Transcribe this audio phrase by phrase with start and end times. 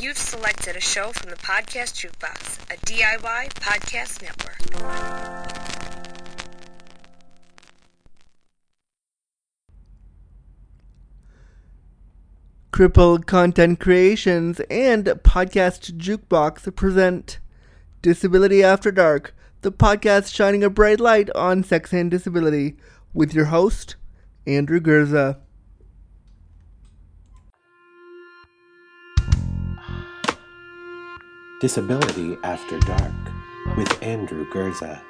[0.00, 4.58] You've selected a show from the Podcast Jukebox, a DIY podcast network.
[12.72, 17.38] Crippled Content Creations and Podcast Jukebox present
[18.02, 19.32] Disability After Dark,
[19.62, 22.76] the podcast shining a bright light on sex and disability,
[23.14, 23.94] with your host,
[24.44, 25.38] Andrew Gurza.
[31.64, 33.14] Disability After Dark
[33.78, 35.00] with Andrew Gurza.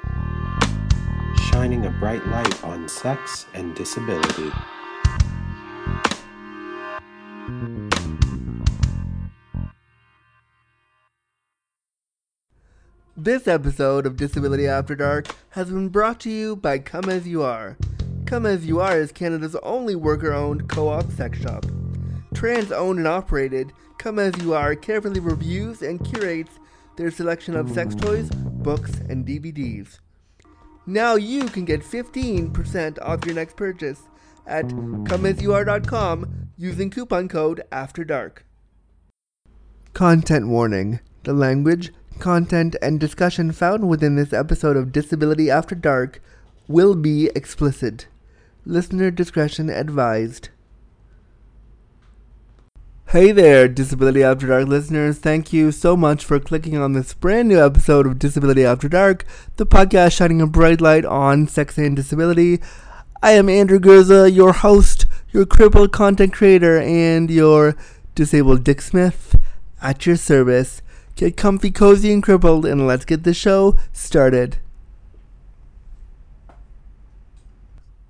[1.51, 4.53] Shining a bright light on sex and disability.
[13.17, 17.43] This episode of Disability After Dark has been brought to you by Come As You
[17.43, 17.75] Are.
[18.25, 21.65] Come As You Are is Canada's only worker owned co op sex shop.
[22.35, 26.59] Trans owned and operated, Come As You Are carefully reviews and curates
[26.97, 29.99] their selection of sex toys, books, and DVDs.
[30.85, 34.01] Now you can get 15% off your next purchase
[34.45, 38.45] at comeasyouare.com using coupon code AFTER DARK.
[39.93, 40.99] Content warning.
[41.23, 46.21] The language, content, and discussion found within this episode of Disability After Dark
[46.67, 48.07] will be explicit.
[48.65, 50.49] Listener discretion advised.
[53.09, 55.19] Hey there, Disability After Dark listeners.
[55.19, 59.25] Thank you so much for clicking on this brand new episode of Disability After Dark,
[59.57, 62.59] the podcast shining a bright light on sex and disability.
[63.21, 67.77] I am Andrew Gurza, your host, your crippled content creator, and your
[68.15, 69.35] disabled Dick Smith
[69.83, 70.81] at your service.
[71.15, 74.57] Get comfy, cozy, and crippled, and let's get the show started.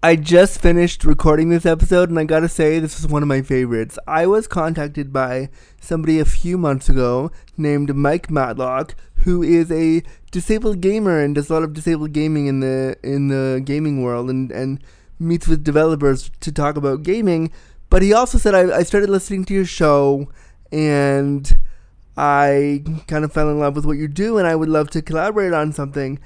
[0.05, 3.41] I just finished recording this episode, and I gotta say, this was one of my
[3.41, 3.97] favorites.
[4.05, 5.49] I was contacted by
[5.81, 11.49] somebody a few months ago named Mike Matlock, who is a disabled gamer and does
[11.49, 14.79] a lot of disabled gaming in the in the gaming world, and and
[15.17, 17.51] meets with developers to talk about gaming.
[17.89, 20.29] But he also said I, I started listening to your show,
[20.71, 21.51] and
[22.15, 25.01] I kind of fell in love with what you do, and I would love to
[25.01, 26.19] collaborate on something.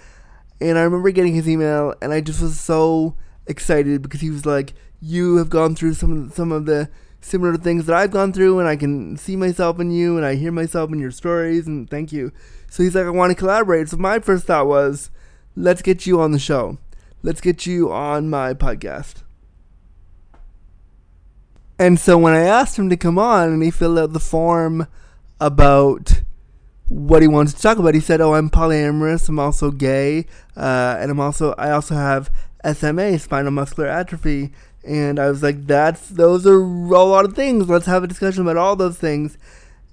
[0.60, 3.16] And I remember getting his email, and I just was so
[3.50, 6.90] excited because he was like, "You have gone through some some of the
[7.20, 10.36] similar things that I've gone through, and I can see myself in you, and I
[10.36, 12.32] hear myself in your stories, and thank you."
[12.70, 15.10] So he's like, "I want to collaborate." So my first thought was,
[15.56, 16.78] "Let's get you on the show.
[17.24, 19.24] Let's get you on my podcast."
[21.78, 24.88] And so when I asked him to come on, and he filled out the form
[25.40, 26.22] about
[26.90, 27.94] what he wants to talk about.
[27.94, 29.30] He said, "Oh, I'm polyamorous.
[29.30, 30.26] I'm also gay,
[30.58, 32.30] uh, and I'm also I also have
[32.64, 34.52] SMA, spinal muscular atrophy."
[34.84, 37.70] And I was like, "That's those are a lot of things.
[37.70, 39.38] Let's have a discussion about all those things."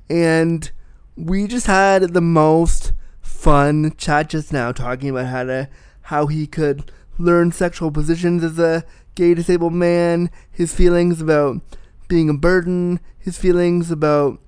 [0.09, 0.71] And
[1.17, 5.69] we just had the most fun chat just now, talking about how to
[6.03, 8.85] how he could learn sexual positions as a
[9.15, 11.61] gay disabled man, his feelings about
[12.09, 14.39] being a burden, his feelings about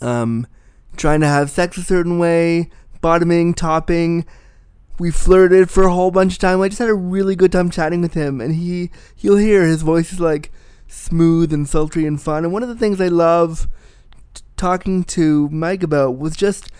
[0.00, 0.46] um,
[0.96, 2.70] trying to have sex a certain way,
[3.00, 4.24] bottoming, topping.
[4.98, 6.60] We flirted for a whole bunch of time.
[6.60, 9.82] I just had a really good time chatting with him, and he you'll hear his
[9.82, 10.50] voice is like
[10.88, 12.44] smooth and sultry and fun.
[12.44, 13.68] And one of the things I love
[14.34, 16.70] t- talking to Mike about was just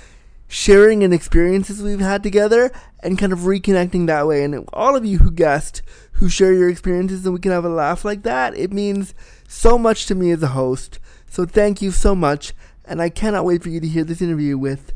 [0.48, 4.44] sharing and experiences we've had together and kind of reconnecting that way.
[4.44, 7.68] And all of you who guessed, who share your experiences and we can have a
[7.68, 9.14] laugh like that, it means
[9.48, 10.98] so much to me as a host.
[11.28, 12.54] So thank you so much
[12.84, 14.92] and I cannot wait for you to hear this interview with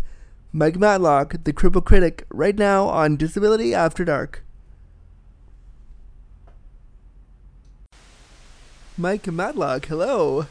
[0.53, 4.43] Mike Matlock, the cripple critic, right now on Disability After Dark.
[8.99, 10.47] Mike Matlock, hello.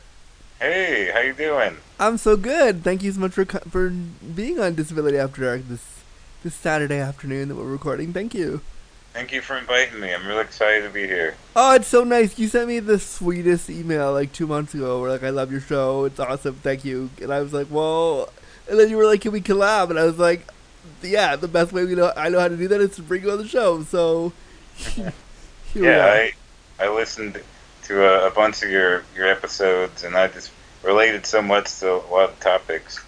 [0.58, 1.78] Hey, how you doing?
[2.00, 2.82] I'm so good.
[2.82, 6.00] Thank you so much for for being on Disability After Dark this
[6.44, 8.14] this Saturday afternoon that we're recording.
[8.14, 8.62] Thank you.
[9.12, 10.14] Thank you for inviting me.
[10.14, 11.36] I'm really excited to be here.
[11.58, 12.40] Oh, it's so nice.
[12.40, 15.60] You sent me the sweetest email like two months ago where like I love your
[15.62, 16.06] show.
[16.06, 16.56] It's awesome.
[16.56, 17.10] Thank you.
[17.22, 18.30] And I was like, well,
[18.69, 19.89] and then you were like, can we collab?
[19.89, 20.48] And I was like,
[21.01, 23.24] yeah, the best way we know I know how to do that is to bring
[23.24, 23.83] you on the show.
[23.83, 24.33] So
[25.74, 26.33] yeah, I
[26.80, 27.42] I listened
[27.83, 30.51] to a, a, bunch of your your episodes and I just
[30.83, 33.04] related so much to a lot of topics.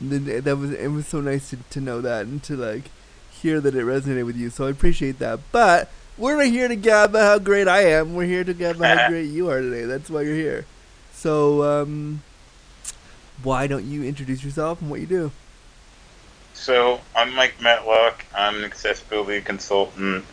[0.00, 2.84] That was it was so nice to, to know that and to like
[3.30, 5.40] hear that it resonated with you, so I appreciate that.
[5.52, 8.14] But we're not here to gab about how great I am.
[8.14, 9.84] We're here to gab about how great you are today.
[9.84, 10.66] That's why you're here.
[11.12, 12.22] So, um,
[13.42, 15.30] why don't you introduce yourself and what you do?
[16.54, 18.24] So, I'm Mike Matlock.
[18.34, 20.24] I'm an accessibility consultant.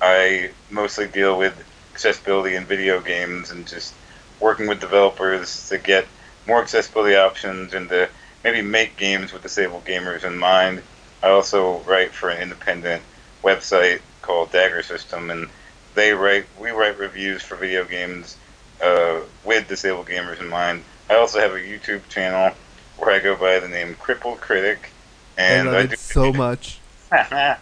[0.00, 1.54] I mostly deal with
[1.92, 3.94] accessibility in video games and just
[4.40, 6.06] working with developers to get
[6.46, 8.08] more accessibility options and to
[8.42, 10.82] maybe make games with disabled gamers in mind.
[11.22, 13.02] I also write for an independent
[13.42, 15.48] website called DAGER System, and
[15.94, 18.36] they write we write reviews for video games
[18.82, 20.82] uh, with disabled gamers in mind.
[21.10, 22.54] I also have a YouTube channel
[22.96, 24.90] where I go by the name Cripple Critic,
[25.36, 26.78] and I, love I do it so much.
[27.10, 27.58] yeah,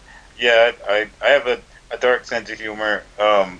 [0.86, 1.58] I I have a,
[1.90, 3.58] a dark sense of humor, um,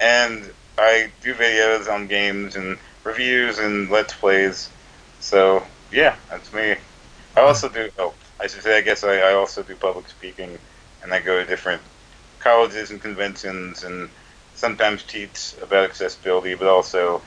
[0.00, 4.70] and I do videos on games and reviews and let's plays.
[5.18, 6.76] So yeah, that's me.
[7.36, 7.90] I also do.
[7.98, 8.78] Oh, I should say.
[8.78, 10.56] I guess I, I also do public speaking,
[11.02, 11.82] and I go to different
[12.38, 14.08] colleges and conventions, and
[14.54, 17.22] sometimes teach about accessibility, but also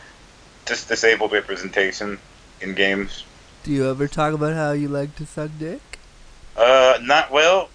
[0.69, 2.19] just disabled representation
[2.62, 3.25] in games.
[3.63, 5.81] Do you ever talk about how you like to suck dick?
[6.56, 7.69] Uh, not well.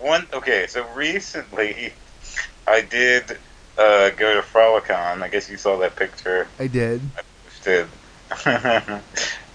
[0.00, 0.66] One okay.
[0.68, 1.92] So recently,
[2.66, 3.38] I did
[3.76, 5.22] uh, go to Frolicon.
[5.22, 6.46] I guess you saw that picture.
[6.58, 7.00] I did.
[7.16, 7.88] I posted.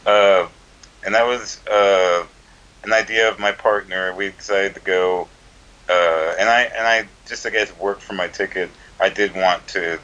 [0.06, 0.48] uh,
[1.06, 2.26] and that was uh,
[2.84, 4.14] an idea of my partner.
[4.14, 5.28] We decided to go,
[5.90, 8.70] uh, and I and I just I guess worked for my ticket.
[9.00, 10.00] I did want to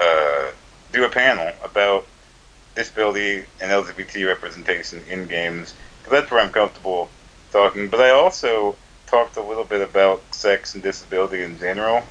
[0.00, 0.50] uh,
[0.92, 2.06] do a panel about
[2.74, 7.08] disability and LGBT representation in games because that's where I'm comfortable
[7.50, 7.88] talking.
[7.88, 12.02] But I also talked a little bit about sex and disability in general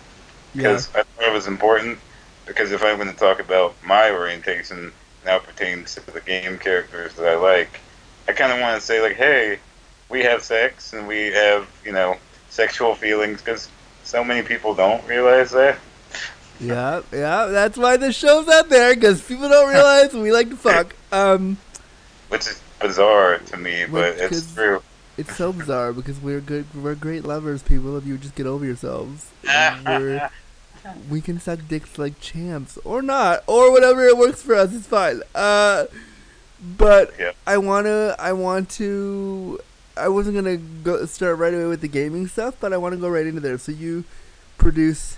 [0.54, 1.02] because yeah.
[1.02, 2.00] I thought it was important.
[2.46, 4.92] Because if I'm going to talk about my orientation
[5.26, 7.80] now pertains to the game characters that I like,
[8.28, 9.60] I kind of want to say like, hey,
[10.10, 12.18] we have sex and we have you know
[12.50, 13.70] sexual feelings because
[14.04, 15.78] so many people don't realize that.
[16.62, 20.56] Yeah, yeah, that's why the show's out there because people don't realize we like to
[20.56, 20.96] fuck.
[21.12, 21.58] Um,
[22.30, 24.82] which is bizarre to me, but it's true.
[25.18, 27.98] It's so bizarre because we're good, we're great lovers, people.
[27.98, 29.32] If you just get over yourselves,
[31.10, 34.74] we can suck dicks like champs, or not, or whatever it works for us.
[34.74, 35.22] It's fine.
[35.34, 35.86] Uh,
[36.78, 37.32] but yeah.
[37.48, 39.60] I wanna, I want to.
[39.98, 43.02] I wasn't gonna go start right away with the gaming stuff, but I want to
[43.02, 43.58] go right into there.
[43.58, 44.06] So you
[44.58, 45.18] produce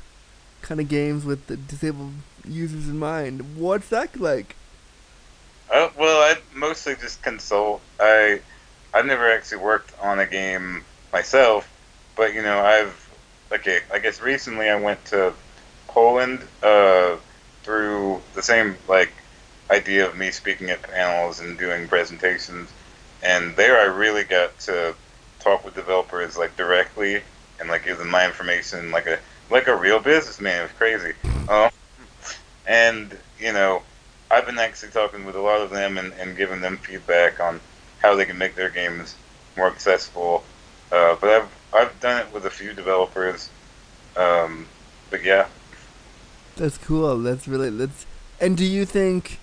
[0.63, 2.13] kind of games with the disabled
[2.47, 3.57] users in mind.
[3.57, 4.55] What's that like?
[5.71, 7.81] Uh, well, I mostly just consult.
[7.99, 8.39] I
[8.93, 11.69] I've never actually worked on a game myself,
[12.15, 13.09] but you know I've
[13.51, 13.81] okay.
[13.91, 15.33] I guess recently I went to
[15.87, 17.17] Poland uh,
[17.63, 19.11] through the same like
[19.69, 22.71] idea of me speaking at panels and doing presentations,
[23.21, 24.95] and there I really got to
[25.39, 27.21] talk with developers like directly
[27.59, 29.19] and like give them my information like a
[29.49, 30.65] like a real businessman.
[30.65, 31.13] It's crazy.
[31.49, 31.69] Um,
[32.65, 33.83] and you know,
[34.31, 37.59] I've been actually talking with a lot of them and, and giving them feedback on
[38.01, 39.15] how they can make their games
[39.55, 40.43] more accessible.
[40.91, 43.49] Uh, but I've I've done it with a few developers.
[44.15, 44.67] Um,
[45.09, 45.47] but yeah.
[46.55, 47.17] That's cool.
[47.19, 48.05] That's really that's.
[48.39, 49.39] And do you think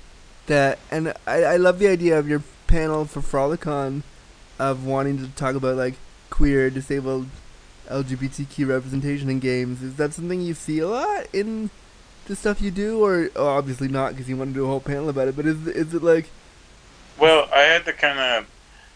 [0.46, 0.78] that?
[0.90, 4.02] And I I love the idea of your panel for Frolicon,
[4.58, 5.94] of wanting to talk about like
[6.30, 7.26] queer, disabled,
[7.90, 9.82] LGBTQ representation in games.
[9.82, 11.70] Is that something you see a lot in
[12.26, 14.80] the stuff you do, or oh, obviously not because you want to do a whole
[14.80, 15.36] panel about it?
[15.36, 16.30] But is is it like?
[17.18, 18.46] Well, I had to kind of.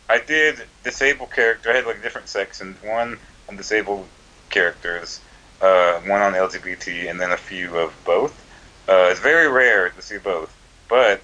[0.09, 1.71] I did disabled character.
[1.71, 2.77] I had like different sections.
[2.83, 3.19] One
[3.49, 4.07] on disabled
[4.51, 5.21] characters,
[5.61, 8.41] uh, one on LGBT, and then a few of both.
[8.89, 10.55] Uh, it's very rare to see both,
[10.89, 11.21] but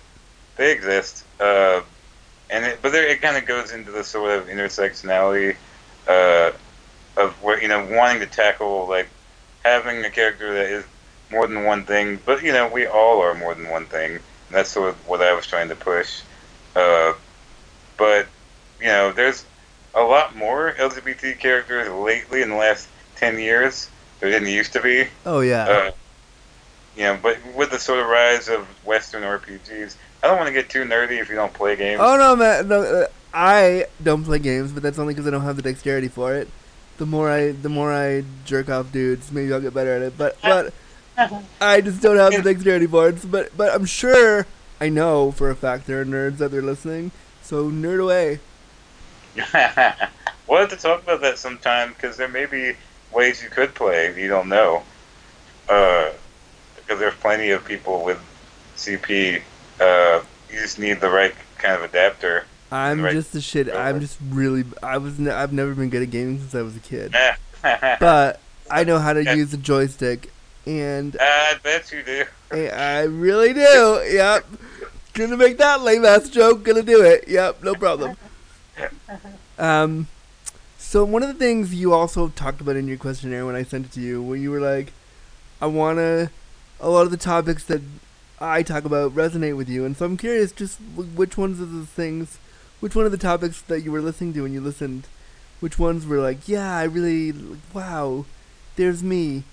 [0.57, 1.25] they exist.
[1.39, 1.83] Uh,
[2.51, 5.57] and it, but there, it kind of goes into the sort of intersectionality
[6.09, 6.51] uh,
[7.21, 9.09] of you know, wanting to tackle like
[9.65, 10.85] having a character that is
[11.31, 12.19] more than one thing.
[12.25, 14.13] But you know, we all are more than one thing.
[14.13, 16.23] And that's sort of what I was trying to push.
[16.75, 17.15] Uh,
[17.97, 18.27] but
[18.81, 19.45] you know, there's
[19.95, 24.83] a lot more LGBT characters lately in the last ten years there didn't used to
[24.83, 25.07] be.
[25.27, 25.65] Oh yeah.
[25.65, 25.91] Uh,
[26.97, 30.53] you know, but with the sort of rise of Western RPGs, I don't want to
[30.53, 32.01] get too nerdy if you don't play games.
[32.03, 35.43] Oh no, man, no, uh, I don't play games, but that's only because I don't
[35.43, 36.49] have the dexterity for it.
[37.01, 40.19] The more I, the more I jerk off dudes, maybe I'll get better at it.
[40.19, 40.75] But, but
[41.59, 43.31] I just don't have the dexterity for it.
[43.31, 44.47] But, but I'm sure
[44.83, 47.11] I know for a fact there are nerds out there listening.
[47.41, 48.41] So nerd away.
[50.47, 52.75] we'll have to talk about that sometime because there may be
[53.15, 54.83] ways you could play you don't know.
[55.71, 56.11] Uh,
[56.77, 58.21] because there's plenty of people with
[58.77, 59.41] CP.
[59.81, 62.45] Uh, you just need the right kind of adapter.
[62.73, 63.69] I'm right just a shit.
[63.69, 64.65] I'm just really.
[64.83, 65.19] I was.
[65.19, 67.15] Ne- I've never been good at gaming since I was a kid.
[67.63, 70.31] but I know how to use a joystick,
[70.67, 72.25] and I bet you do.
[72.53, 74.03] I really do.
[74.11, 74.47] Yep.
[75.15, 76.63] Gonna make that lame ass joke.
[76.63, 77.27] Gonna do it.
[77.29, 77.63] Yep.
[77.65, 78.17] No problem.
[79.59, 80.07] Um.
[80.79, 83.87] So one of the things you also talked about in your questionnaire when I sent
[83.87, 84.93] it to you, when you were like,
[85.61, 86.31] I wanna,
[86.81, 87.81] a lot of the topics that
[88.41, 91.73] I talk about resonate with you, and so I'm curious, just w- which ones of
[91.73, 92.39] the things,
[92.81, 95.07] which one of the topics that you were listening to when you listened,
[95.61, 97.33] which ones were like, yeah, I really,
[97.73, 98.25] wow,
[98.77, 99.45] there's me.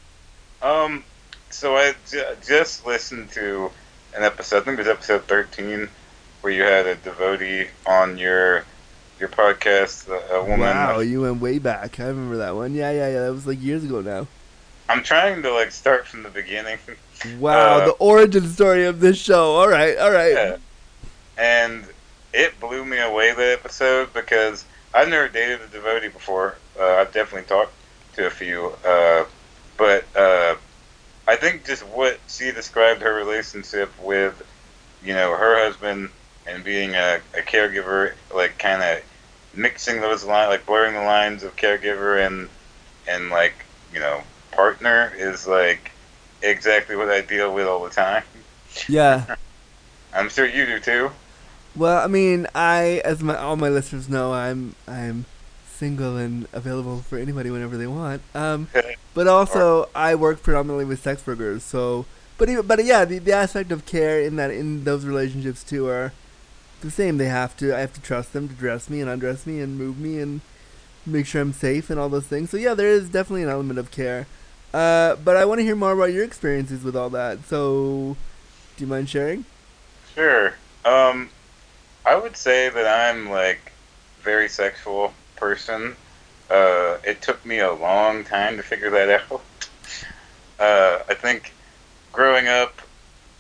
[0.62, 1.04] Um,
[1.50, 3.70] so I j- just listened to
[4.16, 4.58] an episode.
[4.58, 5.90] I think it was episode thirteen,
[6.42, 8.64] where you had a devotee on your
[9.20, 10.62] your podcast, a, a woman.
[10.62, 12.00] Wow, you went way back.
[12.00, 12.74] I remember that one.
[12.74, 13.20] Yeah, yeah, yeah.
[13.26, 14.28] That was like years ago now.
[14.90, 16.80] I'm trying to like start from the beginning.
[17.40, 19.56] Wow, Uh, the origin story of this show.
[19.56, 20.34] All right, all right.
[20.34, 20.58] Yeah.
[21.38, 21.86] And
[22.34, 26.58] it blew me away that episode because I've never dated a devotee before.
[26.80, 27.74] Uh, I've definitely talked
[28.14, 29.26] to a few, uh,
[29.78, 30.56] but uh,
[31.28, 34.42] I think just what she described her relationship with,
[35.04, 36.10] you know, her husband
[36.48, 39.04] and being a, a caregiver, like kind of
[39.54, 42.50] mixing those lines, like blurring the lines of caregiver and
[43.08, 43.54] and like
[43.94, 45.92] you know partner is like
[46.42, 48.24] exactly what I deal with all the time.
[48.88, 49.36] Yeah.
[50.14, 51.12] I'm sure you do too.
[51.78, 55.26] Well, I mean, I, as my all my listeners know, I'm I'm
[55.68, 58.24] single and available for anybody whenever they want.
[58.34, 58.68] Um,
[59.14, 62.06] but also I work predominantly with sex workers, so
[62.38, 65.88] but even, but yeah, the, the aspect of care in that in those relationships too
[65.88, 66.14] are
[66.82, 67.18] the same.
[67.18, 69.78] They have to I have to trust them to dress me and undress me and
[69.78, 70.42] move me and
[71.06, 72.50] make sure I'm safe and all those things.
[72.50, 74.26] So yeah, there is definitely an element of care.
[74.74, 77.46] Uh, but I want to hear more about your experiences with all that.
[77.46, 78.18] So,
[78.76, 79.46] do you mind sharing?
[80.14, 80.56] Sure.
[80.84, 81.30] Um,
[82.08, 83.74] I would say that I'm like
[84.22, 85.94] very sexual person.
[86.50, 89.42] Uh, it took me a long time to figure that out.
[90.60, 91.54] Uh, I think
[92.12, 92.82] growing up,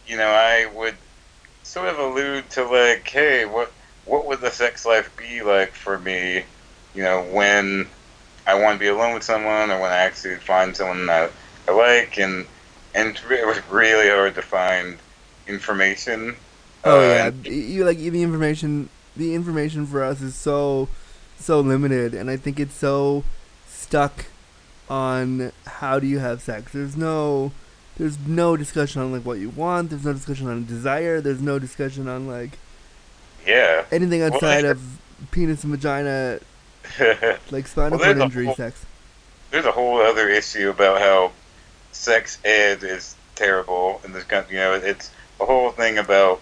[0.05, 0.93] you know, I would
[1.63, 3.71] sort of allude to like, hey, what
[4.05, 6.43] what would the sex life be like for me?
[6.93, 7.87] You know, when
[8.45, 11.31] I want to be alone with someone, or when I actually find someone that
[11.67, 12.45] I like, and
[12.93, 14.99] and it was really hard to find
[15.47, 16.35] information.
[16.83, 18.89] Oh Uh, yeah, you like the information.
[19.15, 20.87] The information for us is so
[21.39, 23.23] so limited, and I think it's so
[23.67, 24.25] stuck
[24.89, 26.71] on how do you have sex.
[26.71, 27.51] There's no
[27.97, 29.89] there's no discussion on like what you want.
[29.89, 31.19] There's no discussion on desire.
[31.19, 32.51] There's no discussion on like
[33.45, 33.85] Yeah.
[33.91, 34.81] anything outside I- of
[35.31, 36.39] penis and vagina,
[37.51, 38.85] like spinal Well, cord injury whole- sex.
[39.49, 41.31] There's a whole other issue about how
[41.91, 44.55] sex ed is terrible in this country.
[44.55, 46.41] You know, it's a whole thing about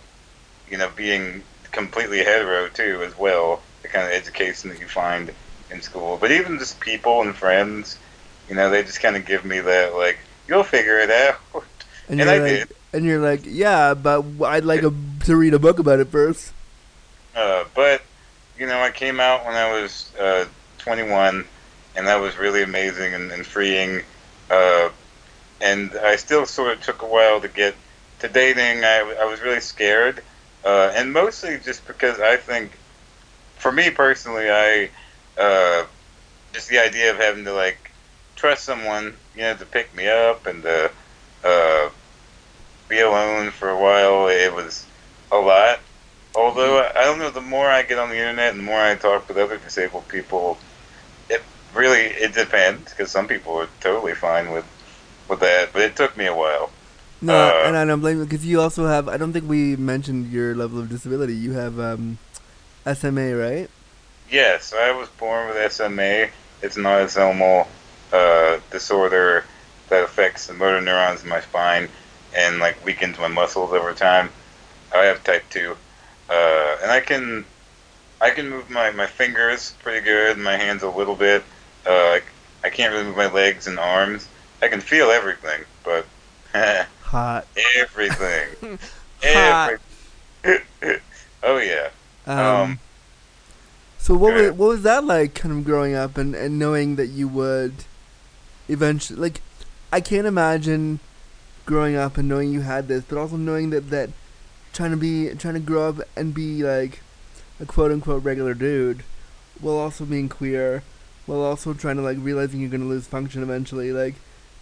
[0.70, 3.62] you know being completely hetero too, as well.
[3.82, 5.32] The kind of education that you find
[5.70, 7.98] in school, but even just people and friends,
[8.50, 11.40] you know, they just kind of give me that like, you'll figure it out.
[12.08, 12.72] And, And you're I like, did.
[12.94, 14.94] and you're like, yeah, but I'd like a,
[15.26, 16.54] to read a book about it first.
[17.36, 18.02] Uh, but
[18.58, 20.46] you know, I came out when I was uh,
[20.78, 21.46] 21,
[21.96, 24.02] and that was really amazing and, and freeing.
[24.50, 24.90] Uh,
[25.62, 27.76] and I still sort of took a while to get
[28.20, 28.84] to dating.
[28.84, 30.22] I, I was really scared,
[30.66, 32.72] uh, and mostly just because I think,
[33.58, 34.90] for me personally, I
[35.38, 35.86] uh,
[36.54, 37.92] just the idea of having to like
[38.36, 40.92] trust someone, you know, to pick me up and to
[41.44, 41.90] uh,
[42.90, 44.28] be alone for a while.
[44.28, 44.86] It was
[45.32, 45.80] a lot.
[46.36, 48.96] Although I don't know, the more I get on the internet and the more I
[48.96, 50.58] talk with other disabled people,
[51.30, 51.42] it
[51.74, 54.66] really it depends because some people are totally fine with
[55.30, 56.72] with that, but it took me a while.
[57.26, 59.10] No, Uh, and I don't blame you because you also have.
[59.10, 61.36] I don't think we mentioned your level of disability.
[61.36, 62.18] You have um,
[62.86, 63.70] SMA, right?
[64.30, 66.28] Yes, I was born with SMA.
[66.62, 67.68] It's an autosomal
[68.14, 69.44] uh, disorder
[69.90, 71.90] that affects the motor neurons in my spine
[72.36, 74.30] and like weakens my muscles over time.
[74.94, 75.76] I have type two,
[76.30, 77.46] uh, and I can
[78.22, 81.44] I can move my, my fingers pretty good, my hands a little bit.
[81.86, 82.22] Uh, I,
[82.64, 84.28] I can't really move my legs and arms.
[84.62, 86.06] I can feel everything, but
[87.16, 87.48] Hot.
[87.78, 88.78] everything,
[89.24, 89.80] Hot.
[90.44, 91.00] every.
[91.44, 91.90] oh yeah.
[92.28, 92.80] Um, Um,
[93.98, 97.08] so what was what was that like, kind of growing up and, and knowing that
[97.08, 97.86] you would
[98.68, 99.40] eventually like?
[99.94, 101.00] I can't imagine
[101.66, 104.10] growing up and knowing you had this, but also knowing that that
[104.74, 107.00] trying to be trying to grow up and be like
[107.62, 109.04] a quote unquote regular dude,
[109.62, 110.84] while also being queer,
[111.28, 113.94] while also trying to like realizing you're gonna lose function eventually.
[113.94, 114.16] Like,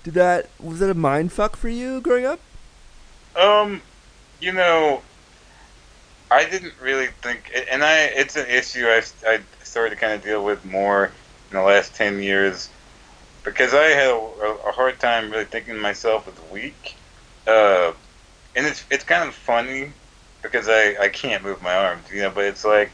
[0.03, 2.39] did that was that a mind fuck for you growing up?
[3.35, 3.81] Um,
[4.39, 5.01] you know,
[6.29, 10.23] I didn't really think, and I it's an issue I, I started to kind of
[10.23, 11.05] deal with more
[11.49, 12.69] in the last ten years
[13.43, 16.95] because I had a, a hard time really thinking myself as weak.
[17.47, 17.93] Uh,
[18.55, 19.91] and it's it's kind of funny
[20.41, 22.91] because I I can't move my arms, you know, but it's like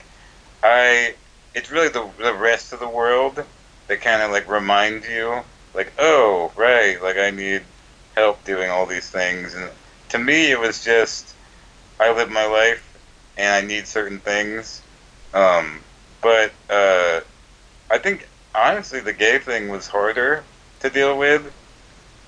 [0.63, 1.15] I
[1.55, 3.43] it's really the the rest of the world
[3.87, 5.41] that kind of like reminds you
[5.73, 7.63] like oh right like I need
[8.15, 9.69] help doing all these things and
[10.09, 11.35] to me it was just
[11.99, 12.85] I live my life
[13.39, 14.81] and I need certain things.
[15.33, 15.79] Um,
[16.21, 17.21] but uh,
[17.89, 20.43] I think honestly the gay thing was harder
[20.81, 21.51] to deal with.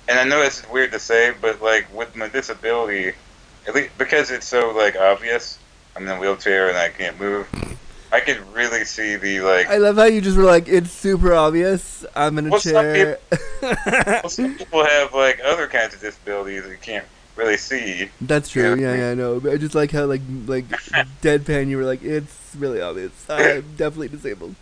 [0.07, 3.13] And I know it's weird to say, but like with my disability,
[3.67, 5.59] at least because it's so like obvious,
[5.95, 7.47] I'm in a wheelchair and I can't move.
[8.13, 9.67] I could really see the like.
[9.69, 12.05] I love how you just were like, it's super obvious.
[12.15, 13.19] I'm in a Well, some chair.
[13.61, 17.05] well, some people have like other kinds of disabilities that you can't
[17.37, 18.09] really see.
[18.19, 18.75] That's true.
[18.75, 18.93] Yeah.
[18.93, 19.39] Yeah, yeah, I know.
[19.39, 20.67] But I just like how like like
[21.21, 21.67] deadpan.
[21.69, 23.11] You were like, it's really obvious.
[23.29, 24.55] I'm definitely disabled.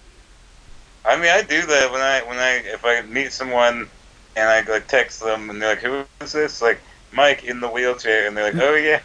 [1.05, 3.89] I mean, I do that when I when I if I meet someone
[4.35, 6.79] and I like text them and they're like, "Who is this?" Like
[7.11, 8.99] Mike in the wheelchair, and they're like, "Oh yeah."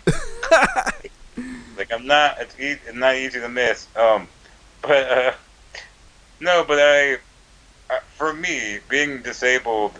[1.77, 2.41] Like I'm not.
[2.41, 3.87] It's, e- it's not easy to miss.
[3.97, 4.29] Um,
[4.83, 5.33] but uh,
[6.41, 7.15] no, but I,
[7.91, 9.99] uh, for me, being disabled,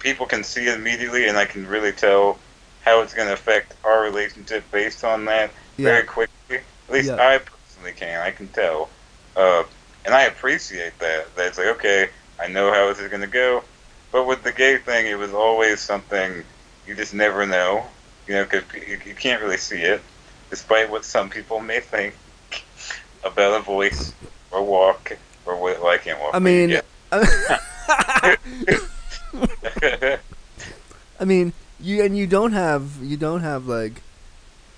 [0.00, 2.38] people can see it immediately, and I can really tell
[2.84, 6.58] how it's going to affect our relationship based on that very quickly.
[6.88, 7.16] At least Yeah.
[7.28, 8.20] I personally can.
[8.20, 8.88] I can tell,
[9.36, 9.64] uh,
[10.04, 11.34] and I appreciate that.
[11.36, 13.62] That it's like, okay, I know how this is going to go.
[14.12, 16.44] But with the gay thing, it was always something
[16.86, 17.84] you just never know.
[18.28, 20.00] You know, because you, you can't really see it,
[20.50, 22.14] despite what some people may think
[23.24, 24.12] about a voice
[24.50, 25.80] or walk or what.
[25.80, 26.34] Well, I can't walk.
[26.34, 26.80] I mean,
[31.20, 34.02] I mean, you and you don't have you don't have like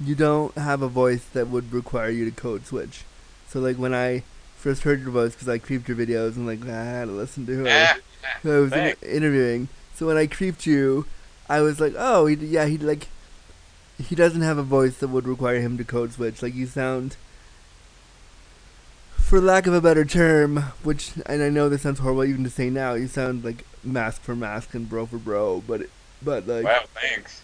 [0.00, 3.04] you don't have a voice that would require you to code switch.
[3.48, 4.22] So like when I
[4.56, 7.46] first heard your voice, because I creeped your videos and like I had to listen
[7.46, 7.68] to was,
[8.44, 9.68] I was in- interviewing.
[9.94, 11.06] So when I creeped you,
[11.48, 13.08] I was like, oh, he, yeah, he like
[13.98, 16.42] he doesn't have a voice that would require him to code switch.
[16.42, 17.16] Like you sound.
[19.16, 22.50] For lack of a better term, which and I know this sounds horrible even to
[22.50, 25.90] say now, you sound like masc for masc and bro for bro, but it,
[26.22, 27.42] but like wow, thanks.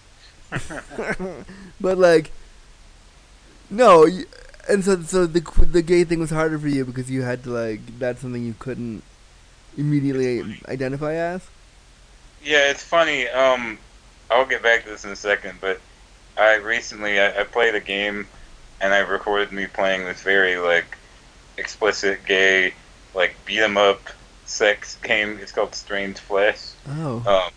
[1.80, 2.30] but like
[3.70, 4.06] no
[4.68, 7.50] and so so the the gay thing was harder for you because you had to
[7.50, 9.02] like that's something you couldn't
[9.76, 11.48] immediately identify as
[12.42, 13.26] Yeah, it's funny.
[13.28, 13.78] Um,
[14.30, 15.80] I'll get back to this in a second, but
[16.36, 18.26] I recently I, I played a game,
[18.80, 20.96] and I recorded me playing this very like
[21.56, 22.74] explicit gay
[23.14, 24.00] like beat 'em up
[24.44, 25.38] sex game.
[25.40, 26.70] It's called Strange Flesh.
[26.88, 27.52] oh Um,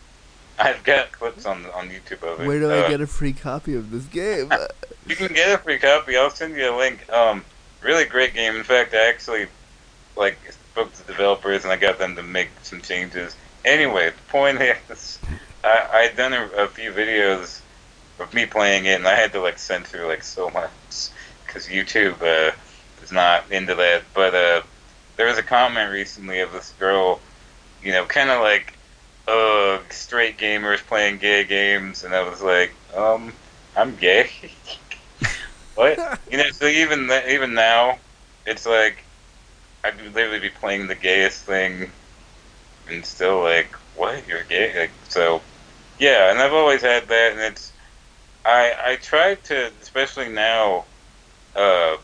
[0.60, 2.48] I've got clips on on YouTube of it.
[2.48, 4.52] where do Uh, i get a free copy of this game
[5.08, 6.18] You can get a free copy.
[6.18, 7.10] I'll send you a link.
[7.12, 7.46] Um,
[7.82, 8.56] really great game.
[8.56, 9.48] In fact, I actually
[10.18, 10.38] like
[10.72, 13.36] spoke to the developers and I got them to make some changes.
[13.64, 15.20] Anyway, the point is,
[15.64, 17.62] I I'd done a, a few videos
[18.20, 20.70] of me playing it, and I had to like censor like so much
[21.46, 22.56] because YouTube uh,
[23.04, 24.04] is not into that.
[24.14, 24.62] But uh,
[25.16, 27.20] there was a comment recently of this girl,
[27.84, 28.74] you know, kind of like,
[29.28, 33.34] uh, straight gamers playing gay games, and I was like, um,
[33.76, 34.30] I'm gay.
[35.76, 36.00] what?
[36.32, 38.00] You know, so even th- even now,
[38.46, 39.06] it's like
[39.84, 41.90] I'd literally be playing the gayest thing,
[42.90, 44.28] and still like, what?
[44.28, 44.78] You're gay?
[44.78, 45.42] Like, so,
[46.00, 46.30] yeah.
[46.30, 47.72] And I've always had that, and it's
[48.48, 50.86] I I try to, especially now,
[51.56, 51.98] uh,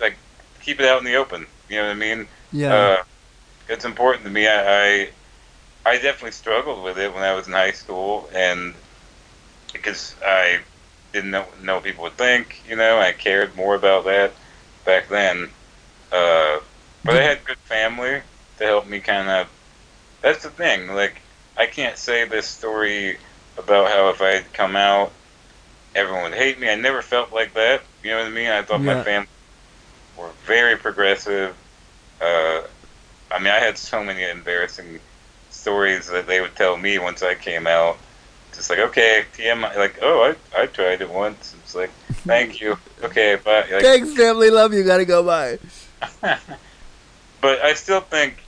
[0.00, 0.16] like
[0.62, 1.46] keep it out in the open.
[1.68, 2.28] You know what I mean?
[2.52, 3.02] yeah Uh,
[3.68, 4.48] it's important to me.
[4.48, 5.10] I, I
[5.86, 8.74] I definitely struggled with it when I was in high school, and
[9.72, 10.60] because I
[11.12, 14.32] didn't know, know what people would think, you know, I cared more about that
[14.86, 15.50] back then.
[16.12, 16.60] Uh,
[17.04, 18.22] but I had good family
[18.58, 19.48] to help me kind of.
[20.22, 20.88] That's the thing.
[20.94, 21.20] Like,
[21.56, 23.18] I can't say this story
[23.58, 25.12] about how if I had come out,
[25.94, 26.68] everyone would hate me.
[26.68, 27.82] I never felt like that.
[28.02, 28.48] You know what I mean?
[28.48, 28.94] I thought Yeah.
[28.94, 29.28] my family
[30.18, 31.54] were very progressive.
[32.20, 32.62] Uh,
[33.30, 35.00] I mean, I had so many embarrassing
[35.50, 37.98] stories that they would tell me once I came out.
[38.54, 41.54] Just like, okay, TMI, like, oh, I, I tried it once.
[41.62, 41.90] It's like,
[42.26, 42.76] thank you.
[43.02, 43.64] Okay, bye.
[43.70, 45.58] Like, thanks family love you gotta go bye
[47.40, 48.42] but I still think,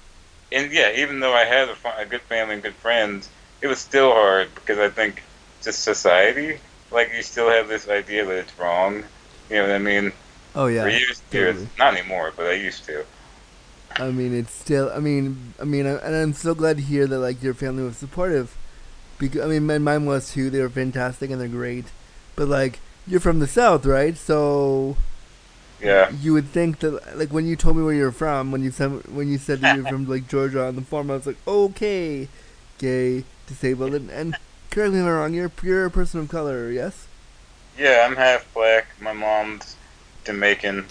[0.53, 3.29] and yeah, even though I had a, a good family and good friends,
[3.63, 5.23] it was still hard because I think
[5.63, 6.59] just society,
[6.95, 9.05] like you still have this idea that it's wrong.
[9.51, 10.13] You know what I mean?
[10.57, 11.47] oh yeah or used to.
[11.53, 11.69] totally.
[11.79, 13.05] Not anymore, but I used to.
[13.99, 14.91] I mean, it's still.
[14.95, 17.97] I mean, I mean, and I'm so glad to hear that like your family was
[17.97, 18.57] supportive.
[19.19, 20.51] Because I mean, my mine was too.
[20.51, 21.87] They were fantastic and they're great.
[22.37, 24.17] But like, you're from the south, right?
[24.17, 24.97] So
[25.81, 26.11] Yeah.
[26.11, 29.07] you would think that like when you told me where you're from, when you said
[29.09, 32.29] when you said that you're from like Georgia on the form, I was like, okay,
[32.79, 34.37] gay, disabled, and, and
[34.75, 35.33] correct me if I'm wrong.
[35.35, 37.07] You're you're a person of color, yes.
[37.79, 38.87] Yeah, I'm half black.
[39.01, 39.77] My mom's
[40.25, 40.87] Jamaican.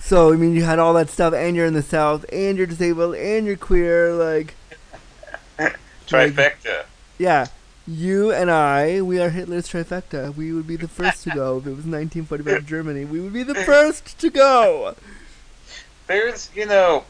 [0.00, 2.66] So I mean, you had all that stuff, and you're in the south, and you're
[2.66, 4.54] disabled, and you're queer, like.
[5.58, 5.78] Like-
[6.34, 6.84] Trifecta.
[7.16, 7.46] Yeah,
[7.86, 10.34] You and I, we are Hitler's trifecta.
[10.36, 13.04] We would be the first to go if it was 1945 Germany.
[13.06, 14.94] We would be the first to go.
[16.06, 17.04] There's, you know,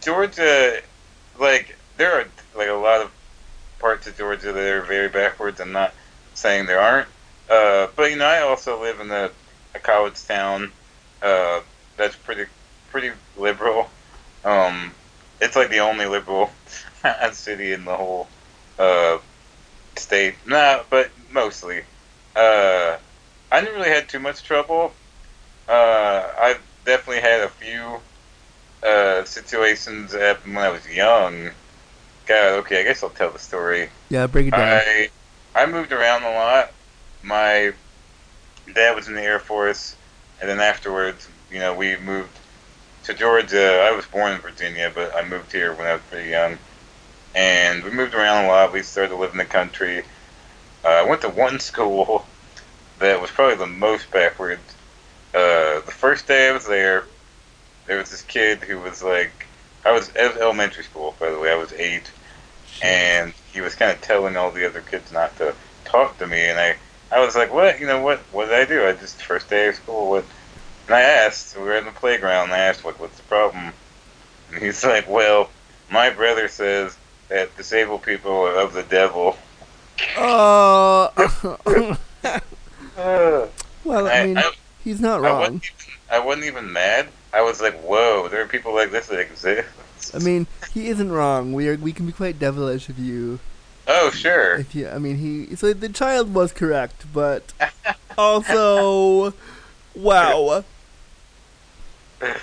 [0.00, 0.80] Georgia,
[1.38, 3.10] like there are like a lot of
[3.82, 5.60] parts of Georgia that are very backwards.
[5.60, 5.92] I'm not
[6.34, 7.08] saying there aren't,
[7.50, 9.30] uh, but you know, I also live in a,
[9.74, 10.72] a college town
[11.20, 11.60] uh,
[11.98, 12.46] that's pretty
[12.90, 13.90] pretty liberal.
[14.44, 14.92] Um,
[15.40, 16.50] it's like the only liberal
[17.32, 18.28] city in the whole
[18.78, 19.18] uh,
[19.96, 20.36] state.
[20.46, 21.82] Nah, but mostly.
[22.34, 22.96] Uh,
[23.50, 24.92] I didn't really had too much trouble.
[25.68, 28.00] Uh, I've definitely had a few
[28.88, 31.50] uh, situations when I was young.
[32.26, 33.88] God, okay, I guess I'll tell the story.
[34.08, 34.60] Yeah, break it down.
[34.60, 35.10] I
[35.54, 36.72] I moved around a lot.
[37.22, 37.72] My
[38.74, 39.96] dad was in the Air Force,
[40.40, 42.38] and then afterwards, you know, we moved
[43.04, 43.86] to Georgia.
[43.88, 46.58] I was born in Virginia, but I moved here when I was pretty young,
[47.34, 48.72] and we moved around a lot.
[48.72, 50.04] We started to live in the country.
[50.84, 52.26] Uh, I went to one school
[52.98, 54.62] that was probably the most backwards.
[55.34, 57.04] Uh, the first day I was there,
[57.86, 59.46] there was this kid who was like,
[59.84, 61.50] I was at elementary school, by the way.
[61.50, 62.10] I was eight,
[62.82, 66.38] and he was kind of telling all the other kids not to talk to me,
[66.48, 66.76] and I,
[67.10, 67.80] I was like, what?
[67.80, 68.20] You know what?
[68.32, 68.86] What did I do?
[68.86, 70.10] I just first day of school.
[70.10, 70.24] What?
[70.86, 71.56] And I asked.
[71.56, 72.44] We were in the playground.
[72.44, 73.72] And I asked, like, what's the problem?
[74.52, 75.50] And he's like, well,
[75.90, 76.96] my brother says
[77.28, 79.36] that disabled people are of the devil.
[80.16, 81.10] Oh.
[81.16, 81.96] Uh,
[83.84, 84.52] well, I I- mean, I-
[84.84, 85.40] he's not I wrong.
[85.40, 87.08] wasn't, even, I wasn't even mad.
[87.32, 89.66] I was like, whoa, there are people like this that exist.
[90.14, 91.54] I mean, he isn't wrong.
[91.54, 91.76] We are.
[91.76, 93.40] We can be quite devilish if you.
[93.88, 94.56] oh, sure.
[94.56, 94.88] If you.
[94.88, 95.56] I mean, he.
[95.56, 97.54] So the child was correct, but
[98.18, 99.32] also,
[99.94, 100.64] wow.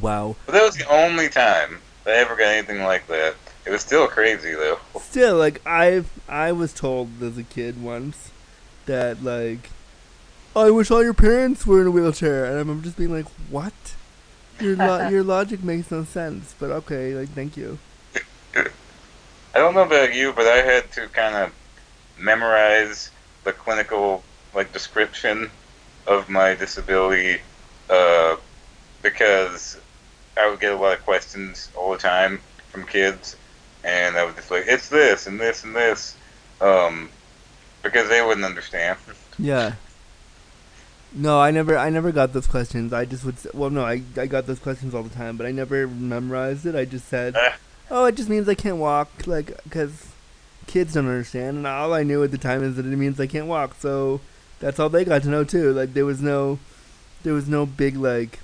[0.00, 0.36] Wow.
[0.46, 3.34] But that was the only time I ever got anything like that.
[3.64, 4.78] It was still crazy, though.
[5.00, 8.30] Still, like I, I was told as a kid once
[8.86, 9.70] that like,
[10.54, 13.72] I wish all your parents were in a wheelchair, and I'm just being like, what?
[14.60, 17.78] Your lo- your logic makes no sense, but okay, like thank you.
[18.54, 21.52] I don't know about you, but I had to kind of
[22.18, 23.10] memorize
[23.44, 24.22] the clinical
[24.54, 25.50] like description
[26.06, 27.40] of my disability
[27.88, 28.36] uh,
[29.02, 29.78] because
[30.36, 33.36] I would get a lot of questions all the time from kids,
[33.84, 36.14] and I was just like, "It's this and this and this,"
[36.60, 37.08] um,
[37.82, 38.98] because they wouldn't understand.
[39.38, 39.74] Yeah.
[41.14, 42.92] No, I never, I never got those questions.
[42.92, 43.38] I just would.
[43.38, 46.64] Say, well, no, I, I got those questions all the time, but I never memorized
[46.64, 46.74] it.
[46.74, 47.56] I just said, Ah.
[47.90, 50.06] "Oh, it just means I can't walk," like because
[50.66, 53.26] kids don't understand, and all I knew at the time is that it means I
[53.26, 53.74] can't walk.
[53.78, 54.20] So
[54.58, 55.72] that's all they got to know too.
[55.72, 56.58] Like there was no,
[57.24, 58.38] there was no big like.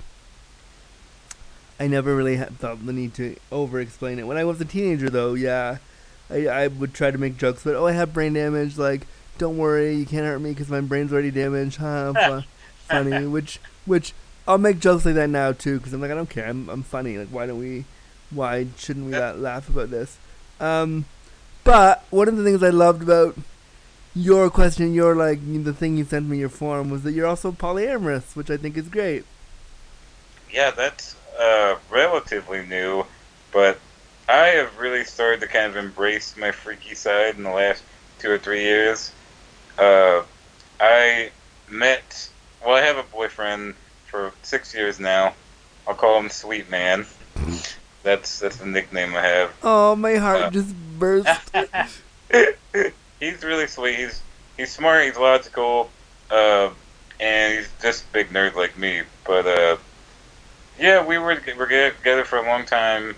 [1.79, 4.27] I never really had, felt the need to over-explain it.
[4.27, 5.77] When I was a teenager, though, yeah,
[6.29, 9.07] I I would try to make jokes, but oh, I have brain damage, like
[9.39, 11.77] don't worry, you can't hurt me because my brain's already damaged.
[11.77, 12.41] Huh?
[12.89, 13.25] Fu- funny.
[13.27, 14.13] Which, which
[14.47, 16.47] I'll make jokes like that now too because I'm like I don't care.
[16.47, 17.17] I'm, I'm funny.
[17.17, 17.85] Like why don't we?
[18.31, 20.17] Why shouldn't we la- laugh about this?
[20.59, 21.05] Um,
[21.63, 23.35] but one of the things I loved about
[24.15, 27.51] your question, your like the thing you sent me your form was that you're also
[27.51, 29.25] polyamorous, which I think is great.
[30.51, 33.05] Yeah, that's uh, relatively new,
[33.51, 33.79] but
[34.27, 37.83] I have really started to kind of embrace my freaky side in the last
[38.19, 39.11] two or three years.
[39.77, 40.23] Uh,
[40.79, 41.31] I
[41.69, 42.29] met,
[42.65, 43.75] well, I have a boyfriend
[44.07, 45.33] for six years now.
[45.87, 47.05] I'll call him Sweet Man.
[48.03, 49.53] That's that's the nickname I have.
[49.63, 50.49] Oh, my heart Uh.
[50.51, 51.27] just burst.
[53.19, 53.95] he's really sweet.
[53.97, 54.21] He's
[54.57, 55.05] he's smart.
[55.05, 55.89] He's logical,
[56.31, 56.69] uh,
[57.19, 59.01] and he's just a big nerd like me.
[59.25, 59.77] But uh,
[60.79, 63.15] yeah, we were we were together for a long time,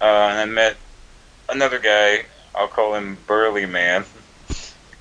[0.00, 0.76] uh, and I met
[1.48, 2.24] another guy.
[2.54, 4.04] I'll call him Burly Man.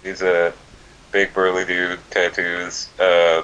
[0.04, 0.54] He's a
[1.12, 3.44] big burly dude, tattoos, uh,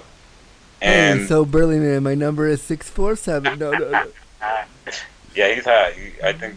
[0.81, 3.59] and hey, so Burly Man, my number is six four seven.
[3.59, 4.11] No, no, no.
[5.35, 5.93] yeah, he's hot.
[5.93, 6.55] He, I think.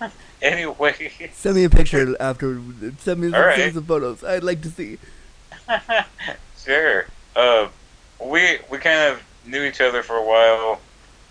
[0.42, 1.12] anyway.
[1.32, 2.60] Send me a picture after.
[2.98, 3.72] Send me, All right.
[3.72, 4.24] some photos.
[4.24, 4.98] I'd like to see.
[6.58, 7.06] sure.
[7.34, 7.68] Uh,
[8.24, 10.80] we we kind of knew each other for a while,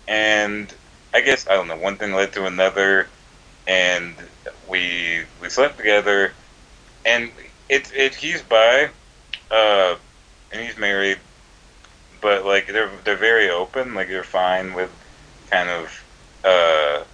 [0.08, 0.72] and
[1.12, 1.76] I guess I don't know.
[1.76, 3.08] One thing led to another,
[3.66, 4.14] and
[4.68, 6.32] we we slept together,
[7.04, 7.30] and
[7.68, 8.90] it's it he's by,
[9.50, 9.96] uh,
[10.52, 11.18] and he's married,
[12.20, 13.94] but like they're they're very open.
[13.94, 14.90] Like they're fine with
[15.50, 16.04] kind of
[16.44, 17.04] uh,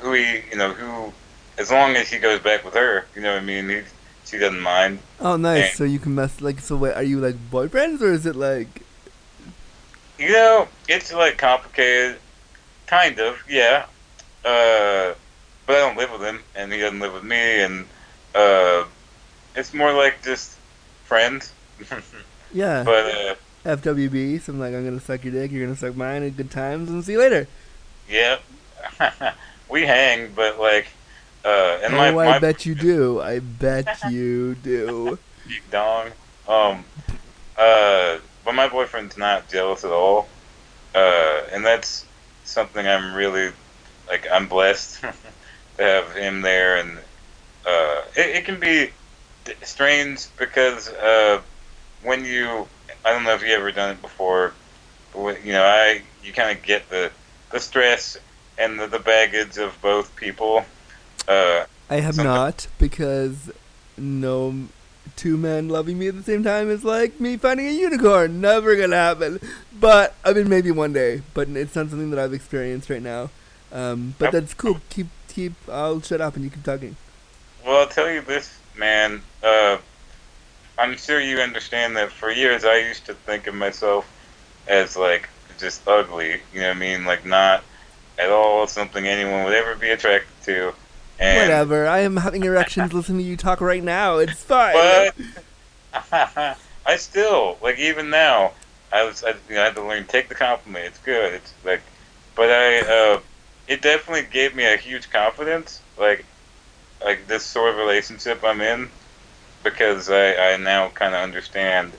[0.00, 1.12] who he you know who
[1.58, 3.06] as long as he goes back with her.
[3.14, 3.68] You know what I mean?
[3.68, 3.80] He,
[4.24, 5.00] she doesn't mind.
[5.20, 5.70] Oh, nice.
[5.70, 6.60] And- So you can mess like.
[6.60, 8.82] So wait, are you like boyfriends or is it like?
[10.18, 12.18] You know, it's like complicated,
[12.86, 13.86] kind of, yeah.
[14.44, 15.14] Uh,
[15.66, 17.86] but I don't live with him, and he doesn't live with me, and
[18.34, 18.84] uh,
[19.56, 20.56] it's more like just
[21.04, 21.52] friends.
[22.52, 22.82] Yeah.
[22.82, 24.40] but uh, FWB.
[24.40, 25.50] So I'm like, I'm gonna suck your dick.
[25.50, 26.22] You're gonna suck mine.
[26.22, 26.90] And good times.
[26.90, 27.46] And see you later.
[28.08, 28.38] yeah,
[29.68, 30.88] we hang, but like,
[31.44, 33.20] uh, and my oh, I my bet you do.
[33.20, 35.18] I bet you do.
[35.70, 36.10] dong.
[36.48, 36.84] Um,
[37.56, 40.28] uh, but my boyfriend's not jealous at all,
[40.94, 42.04] uh, and that's
[42.44, 43.52] something I'm really
[44.08, 44.26] like.
[44.30, 45.00] I'm blessed
[45.76, 46.98] to have him there, and
[47.66, 48.90] uh, it, it can be
[49.62, 51.40] strange because uh,
[52.02, 52.66] when you,
[53.04, 54.52] I don't know if you ever done it before,
[55.14, 57.10] but you know, I you kind of get the
[57.50, 58.16] the stress
[58.58, 60.64] and the, the baggage of both people.
[61.26, 63.50] Uh, I have Something- not because
[63.96, 64.68] no
[65.16, 68.40] two men loving me at the same time is like me finding a unicorn.
[68.40, 69.40] Never gonna happen.
[69.72, 71.22] But I mean, maybe one day.
[71.34, 73.30] But it's not something that I've experienced right now.
[73.72, 74.80] Um, but that's cool.
[74.90, 75.52] Keep keep.
[75.68, 76.96] I'll shut up and you keep talking.
[77.64, 79.22] Well, I'll tell you this, man.
[79.42, 79.78] Uh,
[80.80, 84.10] I'm sure you understand that for years I used to think of myself
[84.66, 86.40] as like just ugly.
[86.54, 87.04] You know what I mean?
[87.04, 87.62] Like not
[88.18, 90.72] at all something anyone would ever be attracted to.
[91.18, 91.86] And Whatever.
[91.86, 94.16] I am having erections listening to you talk right now.
[94.16, 94.72] It's fine.
[95.92, 98.52] But I still like even now.
[98.90, 100.86] I was I, you know, I had to learn take the compliment.
[100.86, 101.34] It's good.
[101.34, 101.82] It's like,
[102.34, 103.20] but I uh,
[103.68, 105.82] it definitely gave me a huge confidence.
[105.98, 106.24] Like
[107.04, 108.88] like this sort of relationship I'm in
[109.62, 111.92] because I I now kind of understand.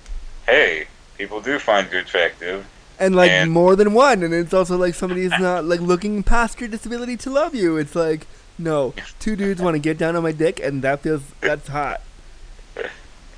[0.45, 2.65] Hey, people do find you attractive.
[2.99, 6.21] and like and- more than one and it's also like somebody is not like looking
[6.23, 8.27] past your disability to love you it's like
[8.59, 12.01] no two dudes want to get down on my dick and that feels that's hot